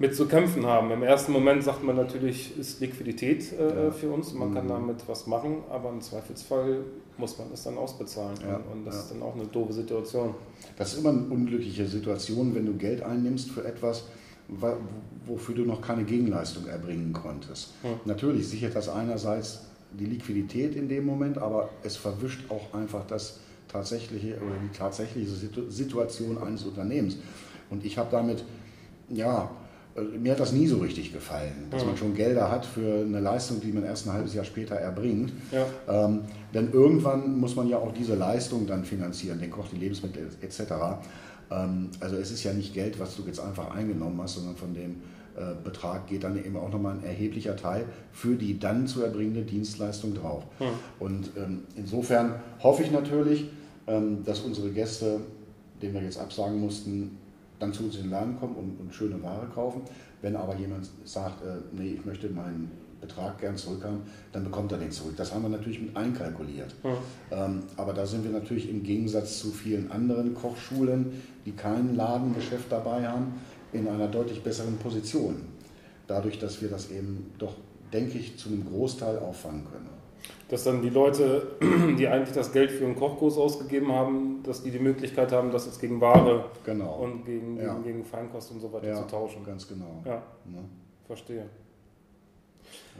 mit 0.00 0.16
zu 0.16 0.26
kämpfen 0.26 0.64
haben. 0.66 0.90
Im 0.90 1.02
ersten 1.02 1.30
Moment 1.30 1.62
sagt 1.62 1.84
man 1.84 1.94
natürlich, 1.94 2.58
ist 2.58 2.80
Liquidität 2.80 3.52
äh, 3.52 3.84
ja. 3.84 3.90
für 3.90 4.10
uns, 4.10 4.32
man 4.32 4.48
mhm. 4.48 4.54
kann 4.54 4.68
damit 4.68 4.96
was 5.06 5.26
machen, 5.26 5.58
aber 5.68 5.90
im 5.90 6.00
Zweifelsfall 6.00 6.78
muss 7.18 7.38
man 7.38 7.48
es 7.52 7.64
dann 7.64 7.76
ausbezahlen. 7.76 8.38
Ja. 8.42 8.60
Und, 8.72 8.86
das 8.86 8.94
ja. 8.94 9.00
ist 9.02 9.10
dann 9.12 9.22
auch 9.22 9.34
eine 9.34 9.44
doofe 9.44 9.74
Situation. 9.74 10.34
Das 10.76 10.94
ist 10.94 11.00
immer 11.00 11.10
eine 11.10 11.26
unglückliche 11.28 11.86
Situation, 11.86 12.54
wenn 12.54 12.64
du 12.64 12.72
Geld 12.72 13.02
einnimmst 13.02 13.50
für 13.50 13.62
etwas, 13.64 14.06
wofür 15.26 15.54
du 15.54 15.64
noch 15.64 15.82
keine 15.82 16.04
Gegenleistung 16.04 16.66
erbringen 16.66 17.12
konntest. 17.12 17.74
Natürlich 18.04 18.48
sichert 18.48 18.74
das 18.74 18.88
einerseits 18.88 19.66
die 19.92 20.06
Liquidität 20.06 20.74
in 20.74 20.88
dem 20.88 21.04
Moment, 21.04 21.38
aber 21.38 21.68
es 21.84 21.96
verwischt 21.96 22.50
auch 22.50 22.74
einfach 22.74 23.06
das 23.06 23.38
tatsächliche 23.68 24.36
oder 24.38 24.56
die 24.64 24.76
tatsächliche 24.76 25.30
Situation 25.68 26.38
eines 26.38 26.64
Unternehmens. 26.64 27.18
Und 27.68 27.84
ich 27.84 27.96
habe 27.96 28.10
damit, 28.10 28.44
ja, 29.08 29.50
mir 30.18 30.32
hat 30.32 30.40
das 30.40 30.52
nie 30.52 30.66
so 30.66 30.78
richtig 30.78 31.12
gefallen, 31.12 31.66
dass 31.70 31.84
man 31.84 31.96
schon 31.96 32.14
Gelder 32.14 32.50
hat 32.50 32.64
für 32.66 33.04
eine 33.04 33.20
Leistung, 33.20 33.60
die 33.60 33.72
man 33.72 33.84
erst 33.84 34.06
ein 34.06 34.12
halbes 34.12 34.34
Jahr 34.34 34.44
später 34.44 34.74
erbringt. 34.74 35.32
Ja. 35.52 35.66
Ähm, 35.88 36.22
denn 36.54 36.72
irgendwann 36.72 37.38
muss 37.38 37.56
man 37.56 37.68
ja 37.68 37.78
auch 37.78 37.92
diese 37.92 38.14
Leistung 38.14 38.66
dann 38.66 38.84
finanzieren, 38.84 39.38
den 39.38 39.50
Koch, 39.50 39.68
die 39.68 39.76
Lebensmittel 39.76 40.28
etc. 40.40 40.60
Ähm, 41.50 41.90
also 42.00 42.16
es 42.16 42.30
ist 42.30 42.42
ja 42.44 42.52
nicht 42.52 42.74
Geld, 42.74 42.98
was 42.98 43.16
du 43.16 43.22
jetzt 43.26 43.40
einfach 43.40 43.74
eingenommen 43.74 44.20
hast, 44.22 44.34
sondern 44.34 44.56
von 44.56 44.74
dem 44.74 44.96
äh, 45.36 45.54
Betrag 45.62 46.06
geht 46.06 46.24
dann 46.24 46.36
eben 46.36 46.56
auch 46.56 46.70
nochmal 46.70 46.96
ein 46.96 47.04
erheblicher 47.04 47.56
Teil 47.56 47.84
für 48.12 48.34
die 48.34 48.58
dann 48.58 48.86
zu 48.86 49.02
erbringende 49.02 49.42
Dienstleistung 49.42 50.14
drauf. 50.14 50.44
Mhm. 50.58 50.64
Und 50.98 51.30
ähm, 51.36 51.62
insofern 51.76 52.34
hoffe 52.62 52.82
ich 52.82 52.90
natürlich, 52.90 53.48
ähm, 53.86 54.24
dass 54.24 54.40
unsere 54.40 54.70
Gäste, 54.70 55.20
denen 55.80 55.94
wir 55.94 56.02
jetzt 56.02 56.18
absagen 56.18 56.60
mussten, 56.60 57.18
dann 57.60 57.72
zu 57.72 57.84
uns 57.84 57.96
in 57.96 58.02
den 58.02 58.10
Laden 58.10 58.38
kommen 58.40 58.56
und, 58.56 58.80
und 58.80 58.92
schöne 58.92 59.22
Ware 59.22 59.46
kaufen. 59.54 59.82
Wenn 60.22 60.34
aber 60.34 60.56
jemand 60.56 60.90
sagt, 61.04 61.44
äh, 61.44 61.58
nee, 61.72 61.92
ich 61.92 62.04
möchte 62.04 62.28
meinen 62.28 62.70
Betrag 63.00 63.38
gern 63.38 63.56
zurückhaben, 63.56 64.00
dann 64.32 64.44
bekommt 64.44 64.72
er 64.72 64.78
den 64.78 64.90
zurück. 64.90 65.14
Das 65.16 65.32
haben 65.32 65.42
wir 65.42 65.48
natürlich 65.48 65.80
mit 65.80 65.96
einkalkuliert. 65.96 66.74
Mhm. 66.82 66.88
Ähm, 67.30 67.62
aber 67.76 67.92
da 67.92 68.04
sind 68.04 68.24
wir 68.24 68.30
natürlich 68.30 68.68
im 68.68 68.82
Gegensatz 68.82 69.38
zu 69.38 69.50
vielen 69.52 69.90
anderen 69.90 70.34
Kochschulen, 70.34 71.12
die 71.46 71.52
kein 71.52 71.94
Ladengeschäft 71.94 72.70
dabei 72.70 73.06
haben, 73.08 73.34
in 73.72 73.86
einer 73.88 74.08
deutlich 74.08 74.42
besseren 74.42 74.76
Position. 74.78 75.36
dadurch, 76.06 76.40
dass 76.40 76.60
wir 76.60 76.68
das 76.68 76.90
eben 76.90 77.32
doch, 77.38 77.54
denke 77.92 78.18
ich, 78.18 78.36
zu 78.36 78.48
einem 78.48 78.66
Großteil 78.66 79.18
auffangen 79.20 79.64
können. 79.64 79.88
Dass 80.48 80.64
dann 80.64 80.82
die 80.82 80.90
Leute, 80.90 81.56
die 81.98 82.08
eigentlich 82.08 82.34
das 82.34 82.52
Geld 82.52 82.70
für 82.70 82.84
einen 82.84 82.96
Kochkurs 82.96 83.38
ausgegeben 83.38 83.92
haben, 83.92 84.42
dass 84.42 84.62
die 84.62 84.70
die 84.70 84.78
Möglichkeit 84.78 85.32
haben, 85.32 85.50
das 85.50 85.66
jetzt 85.66 85.80
gegen 85.80 86.00
Ware 86.00 86.46
genau. 86.64 86.96
und 87.02 87.24
gegen, 87.24 87.56
ja. 87.56 87.74
gegen, 87.74 87.84
gegen, 87.84 88.04
Feinkost 88.04 88.50
und 88.50 88.60
so 88.60 88.72
weiter 88.72 88.88
ja, 88.88 88.96
zu 88.96 89.06
tauschen. 89.06 89.44
Ganz 89.44 89.68
genau. 89.68 90.02
Ja, 90.04 90.22
ne? 90.44 90.64
verstehe. 91.06 91.46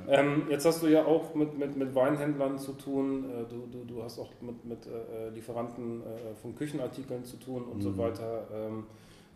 Ähm, 0.08 0.44
jetzt 0.48 0.64
hast 0.64 0.82
du 0.82 0.86
ja 0.86 1.04
auch 1.04 1.34
mit, 1.34 1.58
mit, 1.58 1.76
mit 1.76 1.94
Weinhändlern 1.94 2.58
zu 2.58 2.72
tun, 2.72 3.24
äh, 3.24 3.44
du, 3.48 3.66
du, 3.70 3.84
du 3.84 4.02
hast 4.02 4.18
auch 4.18 4.30
mit, 4.40 4.64
mit 4.64 4.86
äh, 4.86 5.28
Lieferanten 5.30 6.02
äh, 6.02 6.34
von 6.40 6.54
Küchenartikeln 6.54 7.24
zu 7.24 7.36
tun 7.36 7.64
und 7.64 7.78
mhm. 7.78 7.82
so 7.82 7.98
weiter. 7.98 8.46
Ähm, 8.52 8.84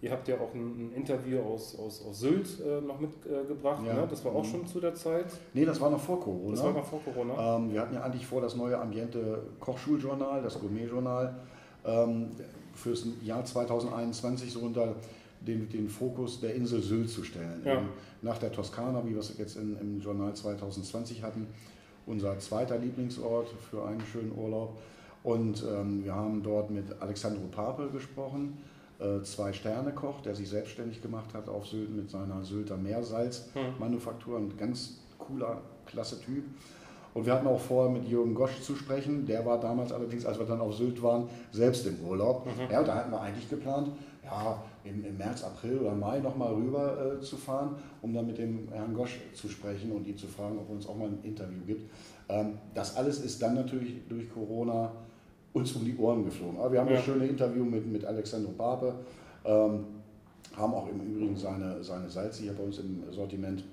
ihr 0.05 0.11
habt 0.11 0.29
ja 0.29 0.37
auch 0.37 0.53
ein, 0.55 0.61
ein 0.61 0.93
Interview 0.93 1.41
aus, 1.41 1.79
aus, 1.79 2.05
aus 2.05 2.21
Sylt 2.21 2.61
äh, 2.61 2.83
noch 2.83 3.01
mitgebracht, 3.01 3.83
ja. 3.87 3.95
ne? 3.95 4.07
das 4.09 4.23
war 4.23 4.35
auch 4.35 4.45
mhm. 4.45 4.49
schon 4.49 4.67
zu 4.67 4.79
der 4.79 4.95
Zeit? 4.95 5.27
Nee, 5.55 5.65
das 5.65 5.81
war 5.81 5.89
noch 5.89 6.01
vor 6.01 6.21
Corona. 6.21 6.51
Das 6.51 6.63
war 6.63 6.73
noch 6.75 6.85
vor 6.85 7.01
Corona. 7.03 7.57
Ähm, 7.57 7.73
wir 7.73 7.81
hatten 7.81 7.95
ja 7.95 8.03
eigentlich 8.03 8.27
vor, 8.27 8.43
das 8.43 8.55
neue 8.55 8.79
Ambiente 8.79 9.43
Kochschuljournal, 9.61 10.43
das 10.43 10.61
Gourmetjournal, 10.61 11.35
ähm, 11.87 12.33
fürs 12.75 13.07
Jahr 13.23 13.47
2021 13.47 14.53
so 14.53 14.61
unter 14.61 14.95
den, 15.41 15.71
den 15.71 15.89
Fokus 15.89 16.39
der 16.41 16.55
Insel 16.55 16.83
Sylt 16.83 17.09
zu 17.09 17.25
stellen. 17.25 17.63
Ja. 17.65 17.83
nach 18.21 18.37
der 18.39 18.53
Toskana, 18.53 19.05
wie 19.07 19.11
wir 19.11 19.21
es 19.21 19.37
jetzt 19.39 19.57
in, 19.57 19.79
im 19.81 20.01
Journal 20.01 20.35
2020 20.35 21.23
hatten, 21.23 21.47
unser 22.07 22.39
zweiter 22.39 22.77
Lieblingsort 22.77 23.49
für 23.71 23.87
einen 23.87 24.03
schönen 24.03 24.37
Urlaub. 24.37 24.79
Und 25.23 25.65
ähm, 25.67 26.05
wir 26.05 26.15
haben 26.15 26.43
dort 26.43 26.71
mit 26.71 26.85
Alexandro 27.01 27.47
Pape 27.51 27.89
gesprochen, 27.91 28.59
äh, 28.59 28.74
Zwei-Sterne-Koch, 29.23 30.21
der 30.21 30.35
sich 30.35 30.49
selbstständig 30.49 31.03
gemacht 31.03 31.35
hat 31.35 31.49
auf 31.49 31.67
Sylt 31.67 31.95
mit 31.95 32.11
seiner 32.11 32.45
Sylter 32.45 32.77
Meersalzmanufaktur. 32.77 34.39
Ein 34.39 34.57
ganz 34.57 34.99
cooler, 35.19 35.61
klasse 35.87 36.21
Typ. 36.21 36.45
Und 37.15 37.27
wir 37.27 37.33
hatten 37.33 37.47
auch 37.47 37.61
vor, 37.61 37.91
mit 37.91 38.09
Jürgen 38.09 38.35
Gosch 38.35 38.61
zu 38.61 38.75
sprechen. 38.75 39.25
Der 39.25 39.47
war 39.47 39.61
damals 39.61 39.93
allerdings, 39.93 40.27
als 40.27 40.39
wir 40.39 40.47
dann 40.47 40.61
auf 40.61 40.75
Sylt 40.75 41.01
waren, 41.03 41.29
selbst 41.53 41.87
im 41.87 42.01
Urlaub. 42.01 42.47
Mhm. 42.47 42.71
Ja, 42.71 42.83
da 42.83 42.97
hatten 42.97 43.13
wir 43.13 43.21
eigentlich 43.21 43.49
geplant, 43.49 43.91
ja, 44.25 44.63
im, 44.85 45.05
im 45.05 45.17
März, 45.17 45.45
April 45.45 45.79
oder 45.79 45.95
Mai 45.95 46.19
nochmal 46.19 46.53
rüber 46.53 47.19
äh, 47.19 47.21
zu 47.21 47.37
fahren, 47.37 47.77
um 48.03 48.13
dann 48.13 48.27
mit 48.27 48.39
dem 48.39 48.69
Herrn 48.73 48.95
Gosch 48.95 49.21
zu 49.33 49.49
sprechen 49.49 49.93
und 49.93 50.07
ihn 50.07 50.17
zu 50.17 50.27
fragen, 50.27 50.59
ob 50.59 50.69
er 50.69 50.75
uns 50.75 50.89
auch 50.89 50.97
mal 50.97 51.09
ein 51.09 51.21
Interview 51.23 51.61
gibt. 51.67 51.91
Ähm, 52.29 52.59
das 52.75 52.97
alles 52.97 53.21
ist 53.21 53.41
dann 53.41 53.55
natürlich 53.55 54.09
durch 54.09 54.33
Corona 54.33 54.93
uns 55.55 55.73
um 55.73 55.85
die 55.85 55.97
Ohren 55.97 56.25
geflogen. 56.25 56.59
Aber 56.59 56.73
wir 56.73 56.81
haben 56.81 56.91
ja. 56.91 56.97
ein 56.99 57.03
schönes 57.03 57.31
Interview 57.31 57.65
mit, 57.65 57.87
mit 57.87 58.05
Alexandro 58.05 58.53
Pape, 58.53 58.95
ähm, 59.45 59.85
haben 60.55 60.75
auch 60.75 60.89
im 60.89 61.01
Übrigen 61.01 61.37
seine, 61.37 61.83
seine 61.83 62.11
Salze 62.11 62.43
hier 62.43 62.53
bei 62.53 62.63
uns 62.63 62.79
im 62.79 63.03
Sortiment. 63.11 63.65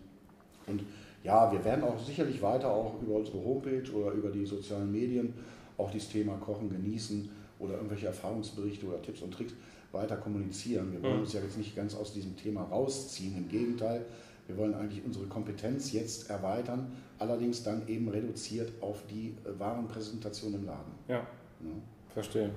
Und 0.68 0.84
ja, 1.24 1.52
wir 1.52 1.64
werden 1.66 1.84
auch 1.84 2.00
sicherlich 2.00 2.42
weiter 2.42 2.72
auch 2.72 3.02
über 3.02 3.16
unsere 3.16 3.44
Homepage 3.44 3.92
oder 3.94 4.12
über 4.12 4.30
die 4.30 4.46
sozialen 4.46 4.92
Medien 4.92 5.34
auch 5.78 5.92
dieses 5.92 6.10
Thema 6.10 6.38
Kochen 6.38 6.70
genießen 6.70 7.30
oder 7.60 7.76
irgendwelche 7.76 8.08
Erfahrungsberichte 8.08 8.86
oder 8.86 9.02
Tipps 9.02 9.22
und 9.22 9.34
Tricks 9.34 9.54
weiter 9.92 10.18
kommunizieren. 10.18 10.92
Wir 10.92 11.02
wollen 11.02 11.16
mhm. 11.16 11.22
uns 11.22 11.34
ja 11.34 11.42
jetzt 11.42 11.58
nicht 11.58 11.76
ganz 11.76 11.96
aus 11.96 12.14
diesem 12.14 12.38
Thema 12.38 12.64
rausziehen. 12.64 13.38
Im 13.38 13.50
Gegenteil, 13.50 14.06
wir 14.48 14.58
wollen 14.58 14.74
eigentlich 14.74 15.04
unsere 15.04 15.26
Kompetenz 15.26 15.92
jetzt 15.92 16.30
erweitern, 16.30 16.92
allerdings 17.20 17.64
dann 17.64 17.88
eben 17.88 18.08
reduziert 18.10 18.72
auf 18.82 19.04
die 19.10 19.36
äh, 19.46 19.60
Warenpräsentation 19.60 20.54
im 20.54 20.66
Laden. 20.66 20.92
Ja, 21.08 21.28
ja. 21.64 22.14
verstehe. 22.14 22.50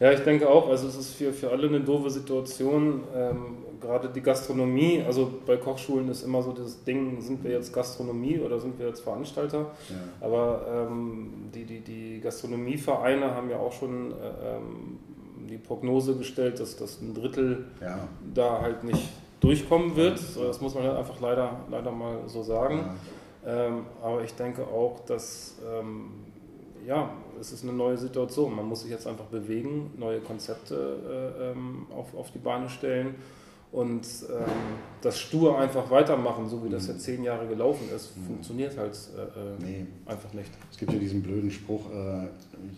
Ja, 0.00 0.10
ich 0.10 0.20
denke 0.20 0.48
auch, 0.48 0.68
also 0.68 0.88
es 0.88 0.96
ist 0.96 1.14
für, 1.14 1.32
für 1.32 1.50
alle 1.50 1.68
eine 1.68 1.80
doofe 1.80 2.10
Situation, 2.10 3.04
ähm, 3.14 3.58
gerade 3.80 4.08
die 4.08 4.20
Gastronomie, 4.20 5.02
also 5.06 5.30
bei 5.46 5.56
Kochschulen 5.56 6.08
ist 6.08 6.24
immer 6.24 6.42
so 6.42 6.52
das 6.52 6.82
Ding, 6.84 7.20
sind 7.20 7.44
wir 7.44 7.52
jetzt 7.52 7.72
Gastronomie 7.72 8.40
oder 8.40 8.58
sind 8.58 8.78
wir 8.78 8.88
jetzt 8.88 9.00
Veranstalter? 9.00 9.70
Ja. 9.88 10.26
Aber 10.26 10.88
ähm, 10.90 11.50
die, 11.54 11.64
die, 11.64 11.80
die 11.80 12.20
Gastronomievereine 12.20 13.34
haben 13.34 13.50
ja 13.50 13.58
auch 13.58 13.72
schon 13.72 14.10
äh, 14.10 14.56
ähm, 14.56 14.98
die 15.48 15.58
Prognose 15.58 16.16
gestellt, 16.16 16.58
dass, 16.58 16.76
dass 16.76 17.00
ein 17.00 17.14
Drittel 17.14 17.66
ja. 17.80 18.08
da 18.34 18.60
halt 18.60 18.82
nicht 18.82 19.08
durchkommen 19.40 19.94
wird. 19.94 20.18
Das 20.18 20.60
muss 20.60 20.74
man 20.74 20.84
halt 20.84 20.96
einfach 20.96 21.20
leider, 21.20 21.60
leider 21.70 21.92
mal 21.92 22.18
so 22.26 22.42
sagen. 22.42 22.84
Ja. 23.44 23.66
Ähm, 23.66 23.86
aber 24.02 24.24
ich 24.24 24.34
denke 24.34 24.62
auch, 24.62 25.00
dass 25.06 25.58
ähm, 25.70 26.10
ja, 26.86 27.10
es 27.40 27.52
ist 27.52 27.62
eine 27.62 27.72
neue 27.72 27.96
Situation. 27.96 28.54
Man 28.54 28.66
muss 28.66 28.82
sich 28.82 28.90
jetzt 28.90 29.06
einfach 29.06 29.26
bewegen, 29.26 29.92
neue 29.96 30.20
Konzepte 30.20 30.74
äh, 31.38 31.50
ähm, 31.52 31.86
auf, 31.94 32.14
auf 32.14 32.30
die 32.30 32.38
Beine 32.38 32.68
stellen 32.68 33.14
und 33.74 34.06
ähm, 34.30 34.44
das 35.02 35.18
stur 35.18 35.58
einfach 35.58 35.90
weitermachen, 35.90 36.48
so 36.48 36.64
wie 36.64 36.68
das 36.68 36.86
jetzt 36.86 37.00
zehn 37.00 37.24
Jahre 37.24 37.48
gelaufen 37.48 37.88
ist, 37.94 38.16
mhm. 38.16 38.26
funktioniert 38.26 38.78
halt 38.78 38.96
äh, 39.16 39.22
äh, 39.22 39.28
nee. 39.58 39.86
einfach 40.06 40.32
nicht. 40.32 40.52
Es 40.70 40.78
gibt 40.78 40.92
ja 40.92 40.98
diesen 41.00 41.24
blöden 41.24 41.50
Spruch, 41.50 41.90
äh, 41.90 42.28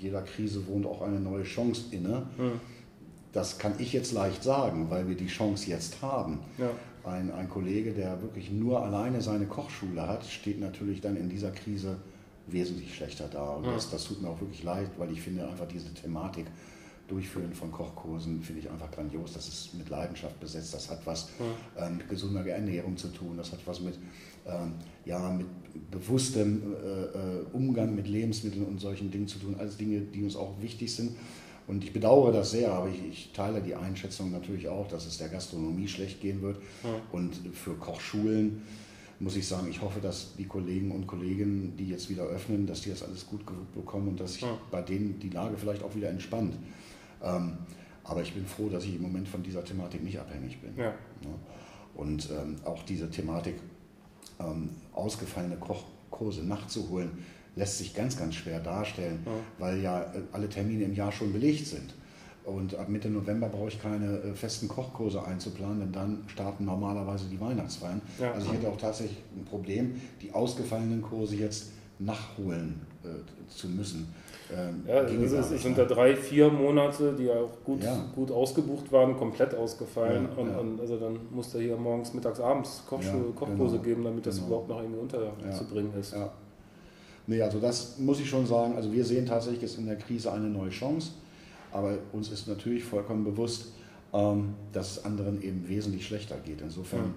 jeder 0.01 0.23
Krise 0.23 0.67
wohnt 0.67 0.87
auch 0.87 1.03
eine 1.03 1.21
neue 1.21 1.43
Chance 1.43 1.83
inne. 1.91 2.27
Mhm. 2.39 2.61
Das 3.35 3.59
kann 3.59 3.75
ich 3.77 3.93
jetzt 3.93 4.13
leicht 4.13 4.43
sagen, 4.43 4.87
weil 4.89 5.07
wir 5.07 5.17
die 5.17 5.27
Chance 5.27 5.69
jetzt 5.69 6.01
haben. 6.01 6.39
Ja. 6.57 6.71
Ein, 7.05 7.31
ein 7.31 7.51
Kollege, 7.51 7.93
der 7.93 8.23
wirklich 8.23 8.51
nur 8.51 8.83
alleine 8.83 9.21
seine 9.21 9.45
Kochschule 9.45 10.09
hat, 10.09 10.25
steht 10.25 10.59
natürlich 10.59 11.03
dann 11.03 11.19
in 11.19 11.29
dieser 11.29 11.51
Krise 11.51 11.99
wesentlich 12.47 12.95
schlechter 12.95 13.29
da. 13.29 13.55
Und 13.55 13.65
ja. 13.65 13.73
das, 13.73 13.91
das 13.91 14.05
tut 14.05 14.23
mir 14.23 14.29
auch 14.29 14.41
wirklich 14.41 14.63
leid, 14.63 14.91
weil 14.99 15.11
ich 15.13 15.21
finde 15.21 15.49
einfach 15.49 15.69
diese 15.69 15.93
Thematik 15.95 16.47
Durchführen 17.09 17.55
von 17.55 17.71
Kochkursen 17.71 18.43
finde 18.43 18.63
ich 18.63 18.71
einfach 18.71 18.91
grandios. 18.91 19.33
Das 19.33 19.47
ist 19.47 19.75
mit 19.75 19.89
Leidenschaft 19.89 20.41
besetzt. 20.41 20.75
Das 20.75 20.91
hat 20.91 21.07
was 21.07 21.29
ja. 21.39 21.87
ähm, 21.87 21.99
mit 21.99 22.09
gesunder 22.09 22.45
Ernährung 22.45 22.97
zu 22.97 23.09
tun. 23.09 23.37
Das 23.37 23.53
hat 23.53 23.61
was 23.65 23.81
mit, 23.81 23.95
ähm, 24.47 24.73
ja, 25.05 25.31
mit 25.31 25.47
bewusstem 25.91 26.75
äh, 26.75 27.03
äh, 27.03 27.45
Umgang 27.53 27.95
mit 27.95 28.09
Lebensmitteln 28.09 28.65
und 28.65 28.81
solchen 28.81 29.11
Dingen 29.11 29.29
zu 29.29 29.39
tun. 29.39 29.55
Alles 29.57 29.77
Dinge, 29.77 30.01
die 30.01 30.25
uns 30.25 30.35
auch 30.35 30.61
wichtig 30.61 30.93
sind. 30.93 31.13
Und 31.69 31.85
ich 31.85 31.93
bedauere 31.93 32.33
das 32.33 32.53
sehr, 32.53 32.73
aber 32.73 32.89
ich, 32.89 33.05
ich 33.09 33.33
teile 33.33 33.61
die 33.61 33.75
Einschätzung 33.75 34.31
natürlich 34.31 34.69
auch, 34.69 34.89
dass 34.89 35.07
es 35.07 35.19
der 35.19 35.29
Gastronomie 35.29 35.89
schlecht 35.89 36.21
gehen 36.21 36.43
wird. 36.43 36.59
Ja. 36.83 36.91
Und 37.13 37.37
für 37.55 37.75
Kochschulen 37.75 38.63
muss 39.19 39.37
ich 39.37 39.47
sagen, 39.47 39.69
ich 39.69 39.81
hoffe, 39.81 40.01
dass 40.01 40.35
die 40.37 40.45
Kollegen 40.45 40.93
und 40.93 41.07
Kolleginnen, 41.07 41.77
die 41.77 41.89
jetzt 41.89 42.11
wieder 42.11 42.25
öffnen, 42.25 42.67
dass 42.67 42.83
die 42.83 42.91
das 42.91 43.03
alles 43.03 43.27
gut 43.27 43.41
bekommen 43.75 44.09
und 44.09 44.21
dass 44.21 44.35
sich 44.35 44.43
ja. 44.43 44.59
bei 44.71 44.83
denen 44.83 45.19
die 45.19 45.31
Lage 45.31 45.57
vielleicht 45.57 45.83
auch 45.83 45.95
wieder 45.95 46.11
entspannt. 46.11 46.55
Ähm, 47.23 47.57
aber 48.05 48.23
ich 48.23 48.35
bin 48.35 48.47
froh, 48.47 48.69
dass 48.69 48.85
ich 48.85 48.97
im 48.97 49.03
Moment 49.03 49.29
von 49.29 49.43
dieser 49.43 49.65
Thematik 49.65 50.03
nicht 50.05 50.19
abhängig 50.19 50.61
bin. 50.61 50.77
Ja. 50.77 50.95
Und 51.95 52.29
ähm, 52.31 52.57
auch 52.65 52.83
diese 52.83 53.11
Thematik, 53.11 53.57
ähm, 54.39 54.71
ausgefallene 54.93 55.57
Kochkurse 55.57 56.45
nachzuholen, 56.45 57.11
lässt 57.57 57.79
sich 57.79 57.95
ganz, 57.95 58.19
ganz 58.19 58.35
schwer 58.35 58.61
darstellen, 58.61 59.21
ja. 59.25 59.33
weil 59.59 59.81
ja 59.81 60.03
äh, 60.03 60.23
alle 60.33 60.49
Termine 60.49 60.85
im 60.85 60.95
Jahr 60.95 61.11
schon 61.11 61.33
belegt 61.33 61.67
sind. 61.67 61.95
Und 62.47 62.77
ab 62.77 62.89
Mitte 62.89 63.11
November 63.11 63.49
brauche 63.49 63.69
ich 63.69 63.83
keine 63.83 64.19
äh, 64.19 64.33
festen 64.33 64.69
Kochkurse 64.69 65.25
einzuplanen, 65.25 65.81
denn 65.81 65.93
dann 65.93 66.25
starten 66.29 66.65
normalerweise 66.65 67.25
die 67.29 67.41
Weihnachtsfeiern. 67.41 68.01
Ja. 68.21 68.33
Also 68.33 68.47
ich 68.47 68.53
hätte 68.59 68.69
auch 68.69 68.77
tatsächlich 68.77 69.19
ein 69.37 69.45
Problem, 69.45 70.01
die 70.23 70.33
ausgefallenen 70.33 71.03
Kurse 71.03 71.35
jetzt 71.35 71.73
nachholen 71.99 72.81
äh, 73.03 73.09
zu 73.49 73.69
müssen. 73.69 74.15
Ähm, 74.55 74.85
ja, 74.87 75.03
es, 75.03 75.33
es 75.33 75.63
sind 75.63 75.77
da 75.77 75.85
drei, 75.87 76.15
vier 76.15 76.49
Monate, 76.49 77.15
die 77.19 77.29
auch 77.29 77.51
gut, 77.65 77.83
ja. 77.83 78.05
gut 78.15 78.31
ausgebucht 78.31 78.93
waren, 78.93 79.17
komplett 79.17 79.53
ausgefallen. 79.53 80.29
Ja, 80.31 80.41
und, 80.41 80.51
ja. 80.51 80.59
und, 80.59 80.81
also 80.81 80.99
dann 80.99 81.19
musste 81.33 81.61
hier 81.61 81.77
morgens, 81.77 82.15
mittags, 82.15 82.39
abends 82.39 82.85
Kochschule, 82.89 83.33
Kochkurse 83.35 83.79
genau, 83.79 83.85
geben, 83.85 84.05
damit 84.05 84.25
das 84.25 84.37
genau. 84.37 84.47
überhaupt 84.47 84.69
noch 84.69 84.81
irgendwie 84.83 85.01
unterzubringen 85.01 85.93
ist. 85.99 86.13
Ja. 86.13 86.31
Nee, 87.27 87.43
also 87.43 87.59
das 87.59 87.99
muss 87.99 88.21
ich 88.21 88.29
schon 88.29 88.47
sagen. 88.47 88.77
Also 88.77 88.93
wir 88.93 89.05
sehen 89.05 89.27
tatsächlich 89.27 89.63
jetzt 89.63 89.79
in 89.79 89.87
der 89.87 89.97
Krise 89.97 90.33
eine 90.33 90.47
neue 90.47 90.71
Chance. 90.71 91.11
Aber 91.77 91.99
uns 92.13 92.31
ist 92.31 92.49
natürlich 92.49 92.83
vollkommen 92.83 93.23
bewusst, 93.23 93.73
ähm, 94.15 94.55
dass 94.73 94.93
es 94.93 95.05
anderen 95.05 95.43
eben 95.43 95.69
wesentlich 95.69 96.07
schlechter 96.07 96.37
geht. 96.39 96.63
Insofern 96.63 97.15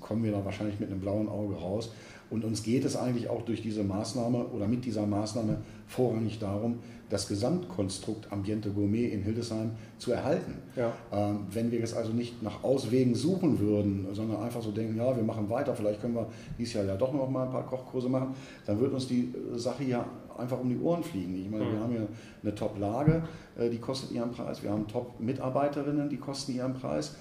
kommen 0.00 0.22
wir 0.22 0.32
da 0.32 0.44
wahrscheinlich 0.44 0.78
mit 0.80 0.90
einem 0.90 1.00
blauen 1.00 1.28
Auge 1.28 1.54
raus. 1.54 1.90
Und 2.30 2.44
uns 2.44 2.62
geht 2.62 2.84
es 2.84 2.96
eigentlich 2.96 3.28
auch 3.28 3.42
durch 3.42 3.62
diese 3.62 3.84
Maßnahme 3.84 4.46
oder 4.46 4.66
mit 4.66 4.84
dieser 4.84 5.06
Maßnahme 5.06 5.58
vorrangig 5.86 6.38
darum, 6.38 6.80
das 7.08 7.28
Gesamtkonstrukt 7.28 8.32
Ambiente 8.32 8.70
Gourmet 8.70 9.06
in 9.06 9.22
Hildesheim 9.22 9.72
zu 9.98 10.12
erhalten. 10.12 10.54
Ja. 10.74 10.92
Ähm, 11.12 11.46
wenn 11.52 11.70
wir 11.70 11.78
jetzt 11.78 11.96
also 11.96 12.12
nicht 12.12 12.42
nach 12.42 12.64
Auswegen 12.64 13.14
suchen 13.14 13.60
würden, 13.60 14.08
sondern 14.12 14.42
einfach 14.42 14.60
so 14.60 14.72
denken, 14.72 14.96
ja, 14.96 15.14
wir 15.16 15.22
machen 15.22 15.48
weiter, 15.48 15.74
vielleicht 15.76 16.00
können 16.00 16.14
wir 16.14 16.26
dieses 16.58 16.74
Jahr 16.74 16.84
ja 16.84 16.96
doch 16.96 17.12
noch 17.12 17.30
mal 17.30 17.44
ein 17.44 17.52
paar 17.52 17.66
Kochkurse 17.66 18.08
machen, 18.08 18.34
dann 18.66 18.80
wird 18.80 18.92
uns 18.92 19.06
die 19.06 19.32
Sache 19.54 19.84
hier 19.84 20.04
einfach 20.36 20.58
um 20.58 20.68
die 20.68 20.78
Ohren 20.78 21.04
fliegen. 21.04 21.36
Ich 21.36 21.48
meine, 21.48 21.64
mhm. 21.64 21.72
wir 21.72 21.80
haben 21.80 21.92
hier 21.92 22.08
eine 22.42 22.54
Top-Lage, 22.54 23.22
äh, 23.56 23.70
die 23.70 23.78
kostet 23.78 24.10
ihren 24.10 24.32
Preis, 24.32 24.62
wir 24.64 24.70
haben 24.70 24.88
Top-Mitarbeiterinnen, 24.88 26.08
die 26.08 26.18
kosten 26.18 26.56
ihren 26.56 26.74
Preis. 26.74 27.14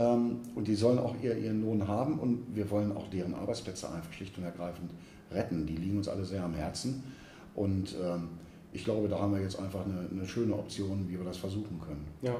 Ähm, 0.00 0.40
und 0.54 0.66
die 0.66 0.74
sollen 0.74 0.98
auch 0.98 1.14
ihren 1.22 1.62
Lohn 1.62 1.86
haben 1.86 2.18
und 2.18 2.46
wir 2.54 2.70
wollen 2.70 2.96
auch 2.96 3.08
deren 3.08 3.34
Arbeitsplätze 3.34 3.90
einfach 3.90 4.12
schlicht 4.12 4.36
und 4.38 4.44
ergreifend 4.44 4.90
retten. 5.30 5.66
Die 5.66 5.76
liegen 5.76 5.98
uns 5.98 6.08
alle 6.08 6.24
sehr 6.24 6.42
am 6.42 6.54
Herzen 6.54 7.02
und 7.54 7.94
ähm, 8.02 8.28
ich 8.72 8.84
glaube, 8.84 9.08
da 9.08 9.18
haben 9.18 9.34
wir 9.34 9.42
jetzt 9.42 9.58
einfach 9.58 9.84
eine, 9.84 10.08
eine 10.10 10.26
schöne 10.26 10.54
Option, 10.54 11.06
wie 11.08 11.18
wir 11.18 11.24
das 11.24 11.36
versuchen 11.36 11.80
können. 11.84 12.06
Ja. 12.22 12.36